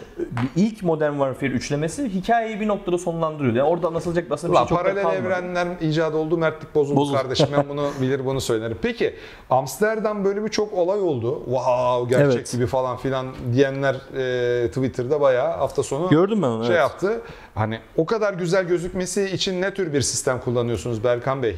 ilk 0.56 0.84
Modern 0.84 1.12
Warfare 1.12 1.50
üçlemesi 1.52 2.10
hikayeyi 2.10 2.60
bir 2.60 2.68
noktada 2.68 2.98
sonlandırıyordu. 2.98 3.58
Yani 3.58 3.70
orada 3.70 3.88
anlatılacak 3.88 4.32
aslında 4.32 4.54
bir 4.54 4.58
şey 4.58 4.68
çok 4.68 4.78
paralel 4.78 5.06
evrenler 5.16 5.68
icat 5.82 6.14
oldu, 6.16 6.38
mertlik 6.38 6.75
bozuldu, 6.75 6.98
Bozuldu. 7.00 7.18
kardeşim. 7.18 7.48
Ben 7.58 7.70
bunu 7.70 7.90
bilir 8.02 8.25
bunu 8.25 8.42
söylerim. 8.42 8.78
Peki 8.82 9.16
Amsterdam 9.50 10.25
bölümü 10.25 10.52
çok 10.52 10.74
olay 10.74 11.00
oldu. 11.02 11.19
Wow 11.27 12.10
gerçek 12.10 12.36
Evet. 12.38 12.51
gibi 12.51 12.66
falan 12.68 12.98
filan 12.98 13.27
diyenler 13.54 13.95
e, 14.63 14.68
Twitter'da 14.68 15.21
bayağı 15.21 15.57
hafta 15.57 15.83
sonu 15.83 16.10
Gördüm 16.10 16.42
ben 16.42 16.48
onu. 16.48 16.63
şey 16.66 16.75
evet. 16.75 16.81
yaptı. 16.81 17.21
Hani 17.56 17.80
o 17.98 18.06
kadar 18.06 18.33
güzel 18.33 18.63
gözükmesi 18.68 19.25
için 19.25 19.62
ne 19.62 19.74
tür 19.74 19.94
bir 19.94 20.01
sistem 20.01 20.39
kullanıyorsunuz 20.39 21.04
Berkan 21.04 21.44
Bey? 21.44 21.56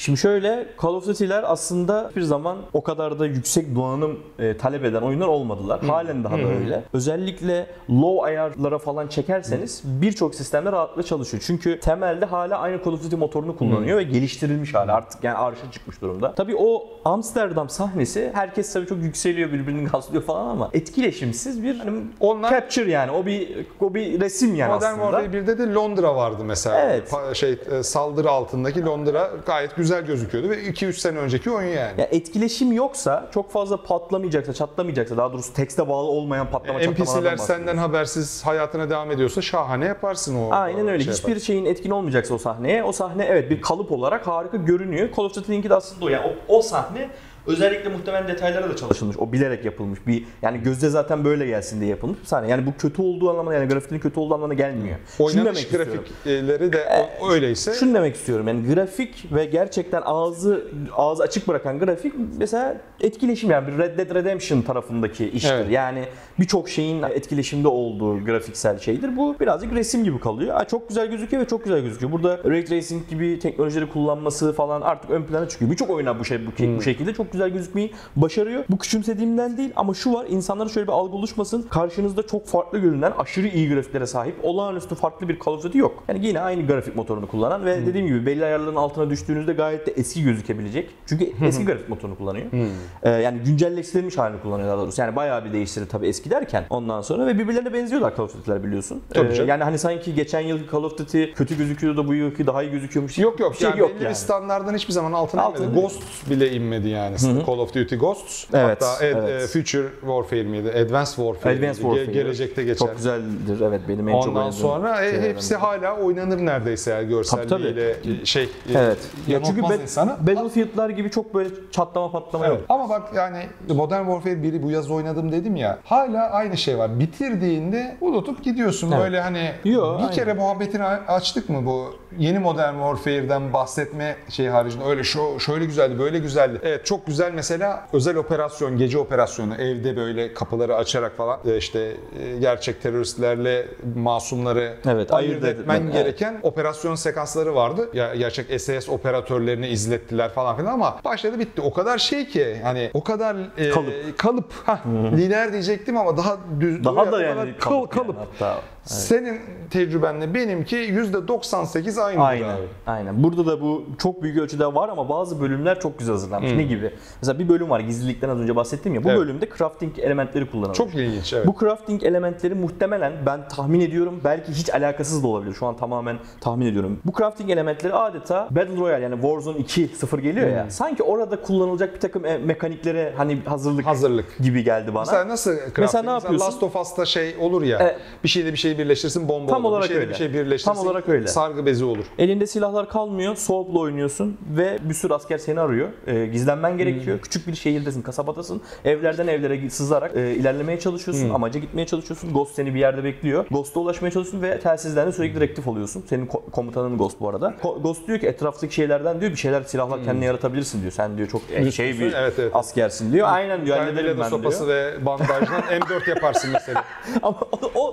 Şimdi 0.00 0.18
şöyle 0.18 0.66
Call 0.82 0.88
of 0.88 1.06
Duty'ler 1.06 1.44
aslında 1.46 2.06
hiçbir 2.08 2.22
zaman 2.22 2.58
o 2.72 2.82
kadar 2.82 3.18
da 3.18 3.26
yüksek 3.26 3.74
donanım 3.76 4.20
e, 4.38 4.56
talep 4.56 4.84
eden 4.84 5.02
oyunlar 5.02 5.26
olmadılar. 5.26 5.80
Halen 5.80 6.24
daha 6.24 6.38
da 6.38 6.42
öyle. 6.42 6.82
Özellikle 6.92 7.66
low 7.90 8.26
ayarlara 8.26 8.78
falan 8.78 9.08
çekerseniz 9.08 9.82
birçok 9.84 10.34
sistemde 10.34 10.72
rahatlıkla 10.72 11.02
çalışıyor. 11.02 11.42
Çünkü 11.46 11.80
temelde 11.80 12.24
hala 12.24 12.58
aynı 12.58 12.84
Call 12.84 12.92
of 12.92 13.04
Duty 13.04 13.16
motorunu 13.16 13.56
kullanıyor 13.56 13.98
ve 13.98 14.02
geliştirilmiş 14.02 14.74
hala 14.74 14.94
artık 14.94 15.24
yani 15.24 15.36
arşa 15.36 15.72
çıkmış 15.72 16.00
durumda. 16.00 16.34
Tabii 16.34 16.56
o 16.58 16.88
Amsterdam 17.04 17.68
sahnesi 17.68 18.30
herkes 18.34 18.72
tabii 18.72 18.86
çok 18.86 18.98
yükseliyor 18.98 19.52
birbirini 19.52 19.88
gazlıyor 19.88 20.22
falan 20.22 20.48
ama 20.48 20.70
etkileşimsiz 20.72 21.62
bir 21.62 21.78
hani 21.78 22.00
Onlar 22.20 22.50
capture 22.50 22.90
yani 22.90 23.10
o 23.10 23.26
bir 23.26 23.66
o 23.80 23.94
bir 23.94 24.20
resim 24.20 24.54
yani 24.54 24.72
Modern 24.72 24.92
aslında. 24.92 25.04
Warfare 25.04 25.38
1'de 25.38 25.58
de 25.58 25.74
Londra 25.74 26.16
vardı 26.16 26.42
mesela. 26.44 26.80
Evet. 26.80 27.10
Pa- 27.10 27.34
şey 27.34 27.58
e, 27.72 27.82
saldırı 27.82 28.30
altındaki 28.30 28.84
Londra 28.84 29.30
gayet 29.46 29.76
güzel 29.76 29.89
gözüküyordu 29.98 30.50
ve 30.50 30.62
2-3 30.62 30.92
sene 30.92 31.18
önceki 31.18 31.50
oyun 31.50 31.68
yani. 31.68 32.00
Ya 32.00 32.08
etkileşim 32.10 32.72
yoksa, 32.72 33.28
çok 33.34 33.50
fazla 33.50 33.82
patlamayacaksa, 33.82 34.52
çatlamayacaksa, 34.52 35.16
daha 35.16 35.32
doğrusu 35.32 35.54
tekste 35.54 35.88
bağlı 35.88 36.08
olmayan 36.08 36.50
patlama 36.50 36.80
çatlamalardan 36.80 37.22
NPC'ler 37.22 37.36
senden 37.36 37.76
habersiz 37.76 38.46
hayatına 38.46 38.90
devam 38.90 39.10
ediyorsa 39.10 39.42
şahane 39.42 39.84
yaparsın 39.84 40.34
o. 40.36 40.48
Aynen 40.50 40.88
öyle. 40.88 41.04
şey 41.04 41.12
Hiçbir 41.12 41.28
yaparsın. 41.28 41.46
şeyin 41.46 41.64
etkin 41.64 41.90
olmayacaksa 41.90 42.34
o 42.34 42.38
sahneye, 42.38 42.84
o 42.84 42.92
sahne 42.92 43.24
evet 43.24 43.50
bir 43.50 43.60
kalıp 43.60 43.92
olarak 43.92 44.26
harika 44.26 44.56
görünüyor. 44.56 45.08
Call 45.16 45.24
of 45.24 45.34
Duty'ninki 45.34 45.70
de 45.70 45.74
aslında 45.74 46.04
o. 46.04 46.08
Yani 46.08 46.26
o, 46.48 46.56
o 46.58 46.62
sahne 46.62 47.10
özellikle 47.46 47.88
muhtemelen 47.88 48.28
detaylara 48.28 48.70
da 48.70 48.76
çalışılmış. 48.76 49.16
O 49.18 49.32
bilerek 49.32 49.64
yapılmış. 49.64 50.06
Bir 50.06 50.24
yani 50.42 50.62
gözde 50.62 50.88
zaten 50.88 51.24
böyle 51.24 51.46
gelsin 51.46 51.80
diye 51.80 51.90
yapılmış 51.90 52.18
sahne. 52.24 52.48
Yani 52.50 52.66
bu 52.66 52.70
kötü 52.78 53.02
olduğu 53.02 53.30
anlamına 53.30 53.54
yani 53.54 53.68
grafiğinin 53.68 54.02
kötü 54.02 54.20
olduğu 54.20 54.34
anlamına 54.34 54.54
gelmiyor. 54.54 54.96
Şunu 55.16 55.28
demek 55.28 55.38
Oynanış 55.46 55.62
istiyorum. 55.62 55.92
grafikleri 56.24 56.72
de 56.72 56.84
o- 57.20 57.30
öyleyse 57.32 57.72
Şunu 57.74 57.94
demek 57.94 58.14
istiyorum 58.16 58.48
yani 58.48 58.74
grafik 58.74 59.26
ve 59.32 59.44
gerçekten 59.44 60.02
ağzı 60.04 60.64
ağzı 60.96 61.22
açık 61.22 61.48
bırakan 61.48 61.78
grafik 61.78 62.12
mesela 62.38 62.76
etkileşim 63.00 63.50
yani 63.50 63.66
bir 63.68 63.78
Red 63.78 63.98
Dead 63.98 64.14
Redemption 64.14 64.62
tarafındaki 64.62 65.28
iştir. 65.30 65.52
Evet. 65.54 65.66
Yani 65.70 66.04
birçok 66.38 66.68
şeyin 66.68 67.02
etkileşimde 67.02 67.68
olduğu 67.68 68.24
grafiksel 68.24 68.78
şeydir. 68.78 69.16
Bu 69.16 69.36
birazcık 69.40 69.72
resim 69.72 70.04
gibi 70.04 70.20
kalıyor. 70.20 70.54
Ha, 70.54 70.64
çok 70.64 70.88
güzel 70.88 71.06
gözüküyor 71.10 71.42
ve 71.42 71.46
çok 71.46 71.64
güzel 71.64 71.80
gözüküyor. 71.80 72.12
Burada 72.12 72.38
Ray 72.44 72.64
Tracing 72.64 73.08
gibi 73.08 73.38
teknolojileri 73.38 73.88
kullanması 73.88 74.52
falan 74.52 74.80
artık 74.80 75.10
ön 75.10 75.22
plana 75.22 75.48
çıkıyor. 75.48 75.70
Birçok 75.70 75.90
oyuna 75.90 76.18
bu 76.18 76.24
şey 76.24 76.46
bu, 76.46 76.50
Hmm. 76.50 76.76
bu 76.76 76.82
şekilde 76.82 77.14
çok 77.14 77.29
güzel 77.32 77.48
gözükmeyi 77.50 77.92
başarıyor. 78.16 78.64
Bu 78.70 78.78
küçümsediğimden 78.78 79.56
değil 79.56 79.72
ama 79.76 79.94
şu 79.94 80.12
var 80.12 80.26
insanlara 80.28 80.68
şöyle 80.68 80.86
bir 80.86 80.92
algı 80.92 81.16
oluşmasın. 81.16 81.62
Karşınızda 81.62 82.26
çok 82.26 82.46
farklı 82.46 82.78
görünen 82.78 83.12
aşırı 83.18 83.46
iyi 83.48 83.68
grafiklere 83.74 84.06
sahip 84.06 84.34
olağanüstü 84.42 84.94
farklı 84.94 85.28
bir 85.28 85.38
Call 85.46 85.52
of 85.52 85.62
Duty 85.64 85.78
yok. 85.78 86.04
Yani 86.08 86.26
yine 86.26 86.40
aynı 86.40 86.66
grafik 86.66 86.96
motorunu 86.96 87.28
kullanan 87.28 87.58
Hmm. 87.58 87.66
ve 87.66 87.86
dediğim 87.86 88.06
gibi 88.06 88.26
belli 88.26 88.44
ayarların 88.44 88.76
altına 88.76 89.10
düştüğünüzde 89.10 89.52
gayet 89.52 89.86
de 89.86 89.90
eski 89.92 90.22
gözükebilecek. 90.22 90.90
Çünkü 91.06 91.32
eski 91.46 91.64
grafik 91.64 91.88
motorunu 91.88 92.16
kullanıyor. 92.18 92.52
Hmm. 92.52 92.60
Ee, 93.02 93.10
yani 93.10 93.38
güncelleştirilmiş 93.38 94.18
halini 94.18 94.40
kullanıyor 94.42 94.68
daha 94.68 94.78
doğrusu. 94.78 95.00
Yani 95.00 95.16
bayağı 95.16 95.44
bir 95.44 95.52
değiştirdi 95.52 95.88
tabii 95.88 96.06
eski 96.06 96.30
derken 96.30 96.64
ondan 96.70 97.00
sonra 97.02 97.26
ve 97.26 97.38
birbirlerine 97.38 97.72
benziyorlar 97.72 98.16
Call 98.16 98.24
of 98.24 98.34
Duty'ler 98.34 98.64
biliyorsun. 98.64 99.02
Tabii 99.14 99.28
Ee, 99.28 99.34
canım. 99.34 99.48
yani 99.48 99.64
hani 99.64 99.78
sanki 99.78 100.14
geçen 100.14 100.40
yılki 100.40 100.70
Call 100.72 100.82
of 100.84 100.98
Duty 100.98 101.24
kötü 101.24 101.58
gözüküyordu 101.58 102.04
da 102.04 102.08
bu 102.08 102.14
yılki 102.14 102.46
daha 102.46 102.62
iyi 102.62 102.70
gözüküyormuş. 102.72 103.18
yok 103.18 103.40
yok. 103.40 103.56
Şey 103.56 103.70
yani 103.70 103.80
yok 103.80 103.90
belli 103.90 104.04
yani. 104.04 104.72
bir 104.72 104.78
hiçbir 104.78 104.92
zaman 104.92 105.12
altına 105.12 105.42
Altına 105.42 105.66
inmedi. 105.66 105.80
Ghost 105.80 106.30
bile 106.30 106.52
inmedi 106.52 106.88
yani. 106.88 107.18
Aynısı. 107.28 107.46
Call 107.46 107.58
of 107.58 107.74
Duty 107.74 107.94
Ghosts. 107.96 108.44
Evet, 108.54 108.64
Hatta 108.82 108.86
Ad- 108.86 108.98
evet. 109.02 109.42
e, 109.42 109.46
Future 109.46 109.88
Warfare 110.00 110.42
miydi? 110.42 110.68
Advanced 110.70 111.14
Warfare. 111.16 111.54
Advanced 111.56 111.82
miydi? 111.84 111.94
Ge- 111.94 111.96
Warfare. 111.96 112.22
gelecekte 112.22 112.62
geçer. 112.62 112.86
Çok 112.86 112.96
güzeldir. 112.96 113.60
Evet 113.60 113.80
benim 113.88 114.08
en 114.08 114.20
çok 114.20 114.28
Ondan 114.28 114.50
sonra 114.50 115.04
e, 115.04 115.22
hepsi 115.22 115.56
hala 115.56 115.96
oynanır 115.96 116.46
neredeyse 116.46 116.90
yani 116.90 117.08
görselliğiyle 117.08 117.96
şey. 118.24 118.42
e, 118.44 118.48
Evet. 118.74 118.98
Ya 119.28 119.42
çünkü 119.42 119.62
Bat- 119.62 119.82
insanı. 119.82 120.16
Battlefield'lar 120.26 120.90
gibi 120.90 121.10
çok 121.10 121.34
böyle 121.34 121.48
çatlama 121.70 122.12
patlama 122.12 122.46
Evet. 122.46 122.56
yok. 122.58 122.66
Ama 122.68 122.88
bak 122.88 123.02
yani 123.16 123.46
Modern 123.68 124.04
Warfare 124.04 124.34
1'i 124.34 124.62
bu 124.62 124.70
yaz 124.70 124.90
oynadım 124.90 125.32
dedim 125.32 125.56
ya. 125.56 125.78
Hala 125.84 126.30
aynı 126.30 126.56
şey 126.56 126.78
var. 126.78 127.00
Bitirdiğinde 127.00 127.96
unutup 128.00 128.44
gidiyorsun. 128.44 128.90
Evet. 128.92 129.02
Böyle 129.04 129.20
hani 129.20 129.50
Yo, 129.64 129.94
bir 129.94 130.02
aynen. 130.02 130.10
kere 130.10 130.32
muhabbetini 130.32 130.84
açtık 130.84 131.48
mı 131.48 131.66
bu 131.66 131.94
yeni 132.18 132.38
Modern 132.38 132.72
Warfare'den 132.74 133.52
bahsetme 133.52 134.16
şey 134.28 134.46
haricinde 134.46 134.84
öyle 134.84 135.04
şu 135.04 135.40
şöyle 135.40 135.64
güzeldi, 135.64 135.98
böyle 135.98 136.18
güzeldi. 136.18 136.58
Evet 136.62 136.86
çok 136.86 137.06
güzel 137.10 137.32
mesela 137.34 137.86
özel 137.92 138.16
operasyon, 138.16 138.76
gece 138.76 138.98
operasyonu 138.98 139.54
evde 139.54 139.96
böyle 139.96 140.34
kapıları 140.34 140.76
açarak 140.76 141.16
falan 141.16 141.38
e, 141.46 141.56
işte 141.56 141.96
e, 142.20 142.38
gerçek 142.38 142.82
teröristlerle 142.82 143.66
masumları 143.96 144.74
Evet, 144.86 145.12
ayırt 145.14 145.44
etmen 145.44 145.76
etmen, 145.76 145.92
gereken 145.92 146.38
operasyon 146.42 146.94
sekansları 146.94 147.54
vardı. 147.54 147.88
Ya 147.94 148.14
gerçek 148.14 148.60
SAS 148.60 148.88
operatörlerini 148.88 149.68
izlettiler 149.68 150.30
falan 150.30 150.56
filan 150.56 150.72
ama 150.72 151.00
başladı 151.04 151.38
bitti. 151.38 151.60
O 151.60 151.72
kadar 151.72 151.98
şey 151.98 152.26
ki 152.26 152.56
hani 152.62 152.90
o 152.94 153.04
kadar 153.04 153.36
e, 153.58 153.70
Kalıp. 153.70 154.18
kalıp. 154.18 154.52
Hah, 154.66 154.86
lineer 155.16 155.52
diyecektim 155.52 155.96
ama 155.96 156.16
daha 156.16 156.36
düz 156.60 156.84
Daha 156.84 157.12
da 157.12 157.22
yani 157.22 157.54
kalıp, 157.58 157.92
kalıp. 157.92 158.16
yani 158.16 158.26
hatta. 158.38 158.60
Senin 158.84 159.40
tecrübenle 159.70 160.34
benimki 160.34 160.76
%98 160.76 162.00
aynı 162.02 162.22
Aynen. 162.24 162.48
abi. 162.48 162.62
Aynen. 162.86 163.22
Burada 163.22 163.46
da 163.46 163.60
bu 163.60 163.84
çok 163.98 164.22
büyük 164.22 164.38
ölçüde 164.38 164.74
var 164.74 164.88
ama 164.88 165.08
bazı 165.08 165.40
bölümler 165.40 165.80
çok 165.80 165.98
güzel 165.98 166.12
hazırlanmış. 166.12 166.52
Ne 166.52 166.62
gibi? 166.62 166.94
Mesela 167.22 167.38
bir 167.38 167.48
bölüm 167.48 167.70
var 167.70 167.80
gizlilikten 167.80 168.28
az 168.28 168.38
önce 168.38 168.56
bahsettim 168.56 168.94
ya. 168.94 169.04
Bu 169.04 169.08
Evet. 169.08 169.18
bölümde 169.20 169.48
crafting 169.58 169.98
elementleri 169.98 170.50
kullanılmış. 170.50 170.78
Çok 170.78 170.94
ilginç 170.94 171.32
evet. 171.32 171.46
Bu 171.46 171.54
crafting 171.60 172.04
elementleri 172.04 172.54
muhtemelen 172.54 173.12
ben 173.26 173.48
tahmin 173.48 173.80
ediyorum 173.80 174.20
belki 174.24 174.52
hiç 174.52 174.70
alakasız 174.74 175.22
da 175.22 175.26
olabilir. 175.26 175.54
Şu 175.54 175.66
an 175.66 175.76
tamamen 175.76 176.18
tahmin 176.40 176.66
ediyorum. 176.66 177.00
Bu 177.04 177.12
crafting 177.18 177.50
elementleri 177.50 177.94
adeta 177.94 178.48
Battle 178.50 178.76
Royale 178.76 179.02
yani 179.02 179.14
Warzone 179.14 179.58
2.0 179.58 180.20
geliyor 180.20 180.48
ya. 180.48 180.66
Sanki 180.70 181.02
orada 181.02 181.40
kullanılacak 181.42 181.94
bir 181.94 182.00
takım 182.00 182.24
e, 182.26 182.38
mekaniklere 182.38 183.12
hani 183.16 183.38
hazırlık, 183.46 183.86
Hazırlık. 183.86 184.38
gibi 184.38 184.64
geldi 184.64 184.94
bana. 184.94 185.02
Mesela 185.04 185.28
nasıl 185.28 185.50
crafting? 185.56 185.78
Mesela 185.78 186.02
ne 186.02 186.10
yapıyorsun? 186.10 186.46
Last 186.46 186.62
of 186.62 186.76
Us'ta 186.76 187.04
şey 187.06 187.36
olur 187.40 187.62
ya. 187.62 187.78
E, 187.78 187.96
bir 188.24 188.28
şeyle 188.28 188.52
bir 188.52 188.58
şey 188.58 188.69
birleştirsin 188.78 189.28
bomba 189.28 189.52
Tam 189.52 189.64
olur. 189.64 189.72
olarak 189.72 189.84
bir 189.84 189.88
şeyle 189.88 190.00
öyle. 190.00 190.10
bir 190.10 190.16
şey 190.18 190.32
birleştirsin 190.34 190.74
Tam 190.76 190.86
olarak 190.86 191.08
öyle. 191.08 191.26
sargı 191.28 191.66
bezi 191.66 191.84
olur. 191.84 192.04
Elinde 192.18 192.46
silahlar 192.46 192.88
kalmıyor. 192.88 193.36
Soğukla 193.36 193.78
oynuyorsun 193.78 194.36
ve 194.56 194.78
bir 194.82 194.94
sürü 194.94 195.14
asker 195.14 195.38
seni 195.38 195.60
arıyor. 195.60 195.88
Ee, 196.06 196.26
gizlenmen 196.26 196.78
gerekiyor. 196.78 197.16
Hmm. 197.16 197.22
Küçük 197.22 197.46
bir 197.46 197.54
şehirdesin, 197.54 198.02
kasabadasın. 198.02 198.60
Evlerden 198.84 199.26
evlere 199.26 199.70
sızarak 199.70 200.16
e, 200.16 200.34
ilerlemeye 200.34 200.80
çalışıyorsun. 200.80 201.24
Hmm. 201.24 201.34
Amaca 201.34 201.60
gitmeye 201.60 201.86
çalışıyorsun. 201.86 202.32
Ghost 202.32 202.54
seni 202.54 202.74
bir 202.74 202.80
yerde 202.80 203.04
bekliyor. 203.04 203.44
Ghost'a 203.50 203.80
ulaşmaya 203.80 204.10
çalışıyorsun 204.10 204.42
ve 204.48 204.60
telsizlerden 204.60 205.10
sürekli 205.10 205.36
direktif 205.36 205.68
oluyorsun. 205.68 206.04
Senin 206.08 206.26
ko- 206.26 206.50
komutanın 206.50 206.98
Ghost 206.98 207.20
bu 207.20 207.28
arada. 207.28 207.54
Ko- 207.62 207.82
Ghost 207.82 208.06
diyor 208.06 208.18
ki 208.18 208.26
etraftaki 208.26 208.74
şeylerden 208.74 209.20
diyor 209.20 209.32
bir 209.32 209.36
şeyler 209.36 209.62
silahlar 209.62 210.04
kendine 210.04 210.24
yaratabilirsin 210.24 210.80
diyor. 210.80 210.92
Sen 210.92 211.16
diyor 211.16 211.28
çok 211.28 211.42
e, 211.52 211.70
şey 211.70 211.92
bir 212.00 212.10
Hmm. 212.10 212.16
Evet, 212.16 212.34
evet. 212.38 212.50
askersin 212.56 213.12
diyor. 213.12 213.28
Aynen 213.30 213.66
diyor 213.66 213.76
hallederim 213.76 214.16
ben 214.20 214.28
sopası 214.28 214.66
diyor. 214.66 214.68
ve 214.76 215.06
bandajdan 215.06 215.60
M4 215.62 216.10
yaparsın 216.10 216.50
mesela. 216.52 216.84
Ama 217.22 217.38
o, 217.52 217.70
o- 217.74 217.92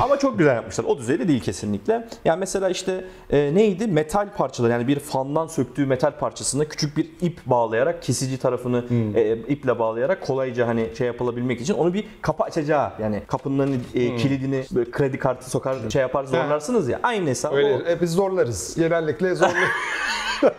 Ama 0.00 0.11
çok 0.18 0.38
güzel 0.38 0.54
yapmışlar. 0.54 0.84
O 0.84 0.98
düzeyde 0.98 1.28
değil 1.28 1.40
kesinlikle. 1.40 2.08
Yani 2.24 2.38
mesela 2.38 2.68
işte 2.68 3.04
e, 3.30 3.54
neydi? 3.54 3.86
Metal 3.86 4.28
parçalar 4.36 4.70
yani 4.70 4.88
bir 4.88 4.98
fandan 4.98 5.46
söktüğü 5.46 5.86
metal 5.86 6.18
parçasına 6.18 6.64
küçük 6.64 6.96
bir 6.96 7.10
ip 7.20 7.40
bağlayarak 7.46 8.02
kesici 8.02 8.38
tarafını 8.38 8.84
e, 9.14 9.36
iple 9.36 9.78
bağlayarak 9.78 10.26
kolayca 10.26 10.66
hani 10.66 10.88
şey 10.98 11.06
yapılabilmek 11.06 11.60
için 11.60 11.74
onu 11.74 11.94
bir 11.94 12.04
kapı 12.22 12.44
açacağı 12.44 12.92
yani 13.00 13.22
kapının 13.26 13.82
e, 13.94 14.16
kilidini 14.16 14.64
böyle 14.74 14.90
kredi 14.90 15.18
kartı 15.18 15.50
sokar 15.50 15.76
şey 15.92 16.02
yapar 16.02 16.24
zorlarsınız 16.24 16.88
ya. 16.88 17.00
Aynı 17.02 17.28
hesap 17.28 17.54
Öyle 17.54 17.74
o. 17.86 17.90
e, 17.90 18.00
biz 18.00 18.12
zorlarız. 18.12 18.74
Genellikle 18.76 19.34
zorlarız. 19.34 19.68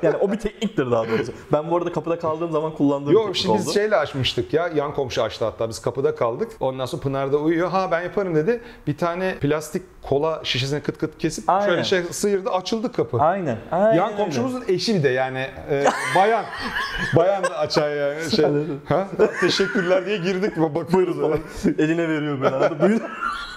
Yani 0.03 0.17
o 0.17 0.31
bir 0.31 0.39
tekniktir 0.39 0.91
daha 0.91 1.09
doğrusu. 1.09 1.31
Ben 1.51 1.71
bu 1.71 1.77
arada 1.77 1.91
kapıda 1.91 2.19
kaldığım 2.19 2.51
zaman 2.51 2.73
kullandığım 2.73 3.09
bir 3.09 3.13
Yok 3.13 3.25
teknik 3.25 3.41
şimdi 3.41 3.57
biz 3.57 3.73
şeyle 3.73 3.95
açmıştık 3.95 4.53
ya. 4.53 4.67
Yan 4.67 4.93
komşu 4.93 5.23
açtı 5.23 5.45
hatta. 5.45 5.69
Biz 5.69 5.79
kapıda 5.81 6.15
kaldık. 6.15 6.51
Ondan 6.59 6.85
sonra 6.85 7.01
Pınar 7.01 7.33
da 7.33 7.37
uyuyor. 7.37 7.69
Ha 7.69 7.91
ben 7.91 8.01
yaparım 8.01 8.35
dedi. 8.35 8.61
Bir 8.87 8.97
tane 8.97 9.35
plastik 9.43 9.81
kola 10.01 10.39
şişesini 10.43 10.81
kıt 10.81 10.97
kıt 10.97 11.17
kesip 11.17 11.49
Aynen. 11.49 11.67
şöyle 11.67 11.83
şey 11.83 12.03
sıyırdı 12.03 12.49
açıldı 12.49 12.91
kapı. 12.91 13.17
Aynen. 13.17 13.57
aynen 13.71 13.93
Yan 13.93 14.07
öyle. 14.11 14.23
komşumuzun 14.23 14.63
eşi 14.67 14.95
bir 14.95 15.03
de 15.03 15.09
yani 15.09 15.47
e, 15.69 15.85
bayan. 16.15 16.45
bayan 17.15 17.43
da 17.43 17.57
açar 17.57 17.95
yani. 17.95 18.31
Şey, 18.31 18.45
ha? 18.85 19.07
Teşekkürler 19.41 20.05
diye 20.05 20.17
girdik 20.17 20.57
mi 20.57 20.75
bakıyoruz 20.75 21.21
falan. 21.21 21.39
Eline 21.79 22.09
veriyor 22.09 22.41
arada. 22.41 22.79
Buyur. 22.79 23.01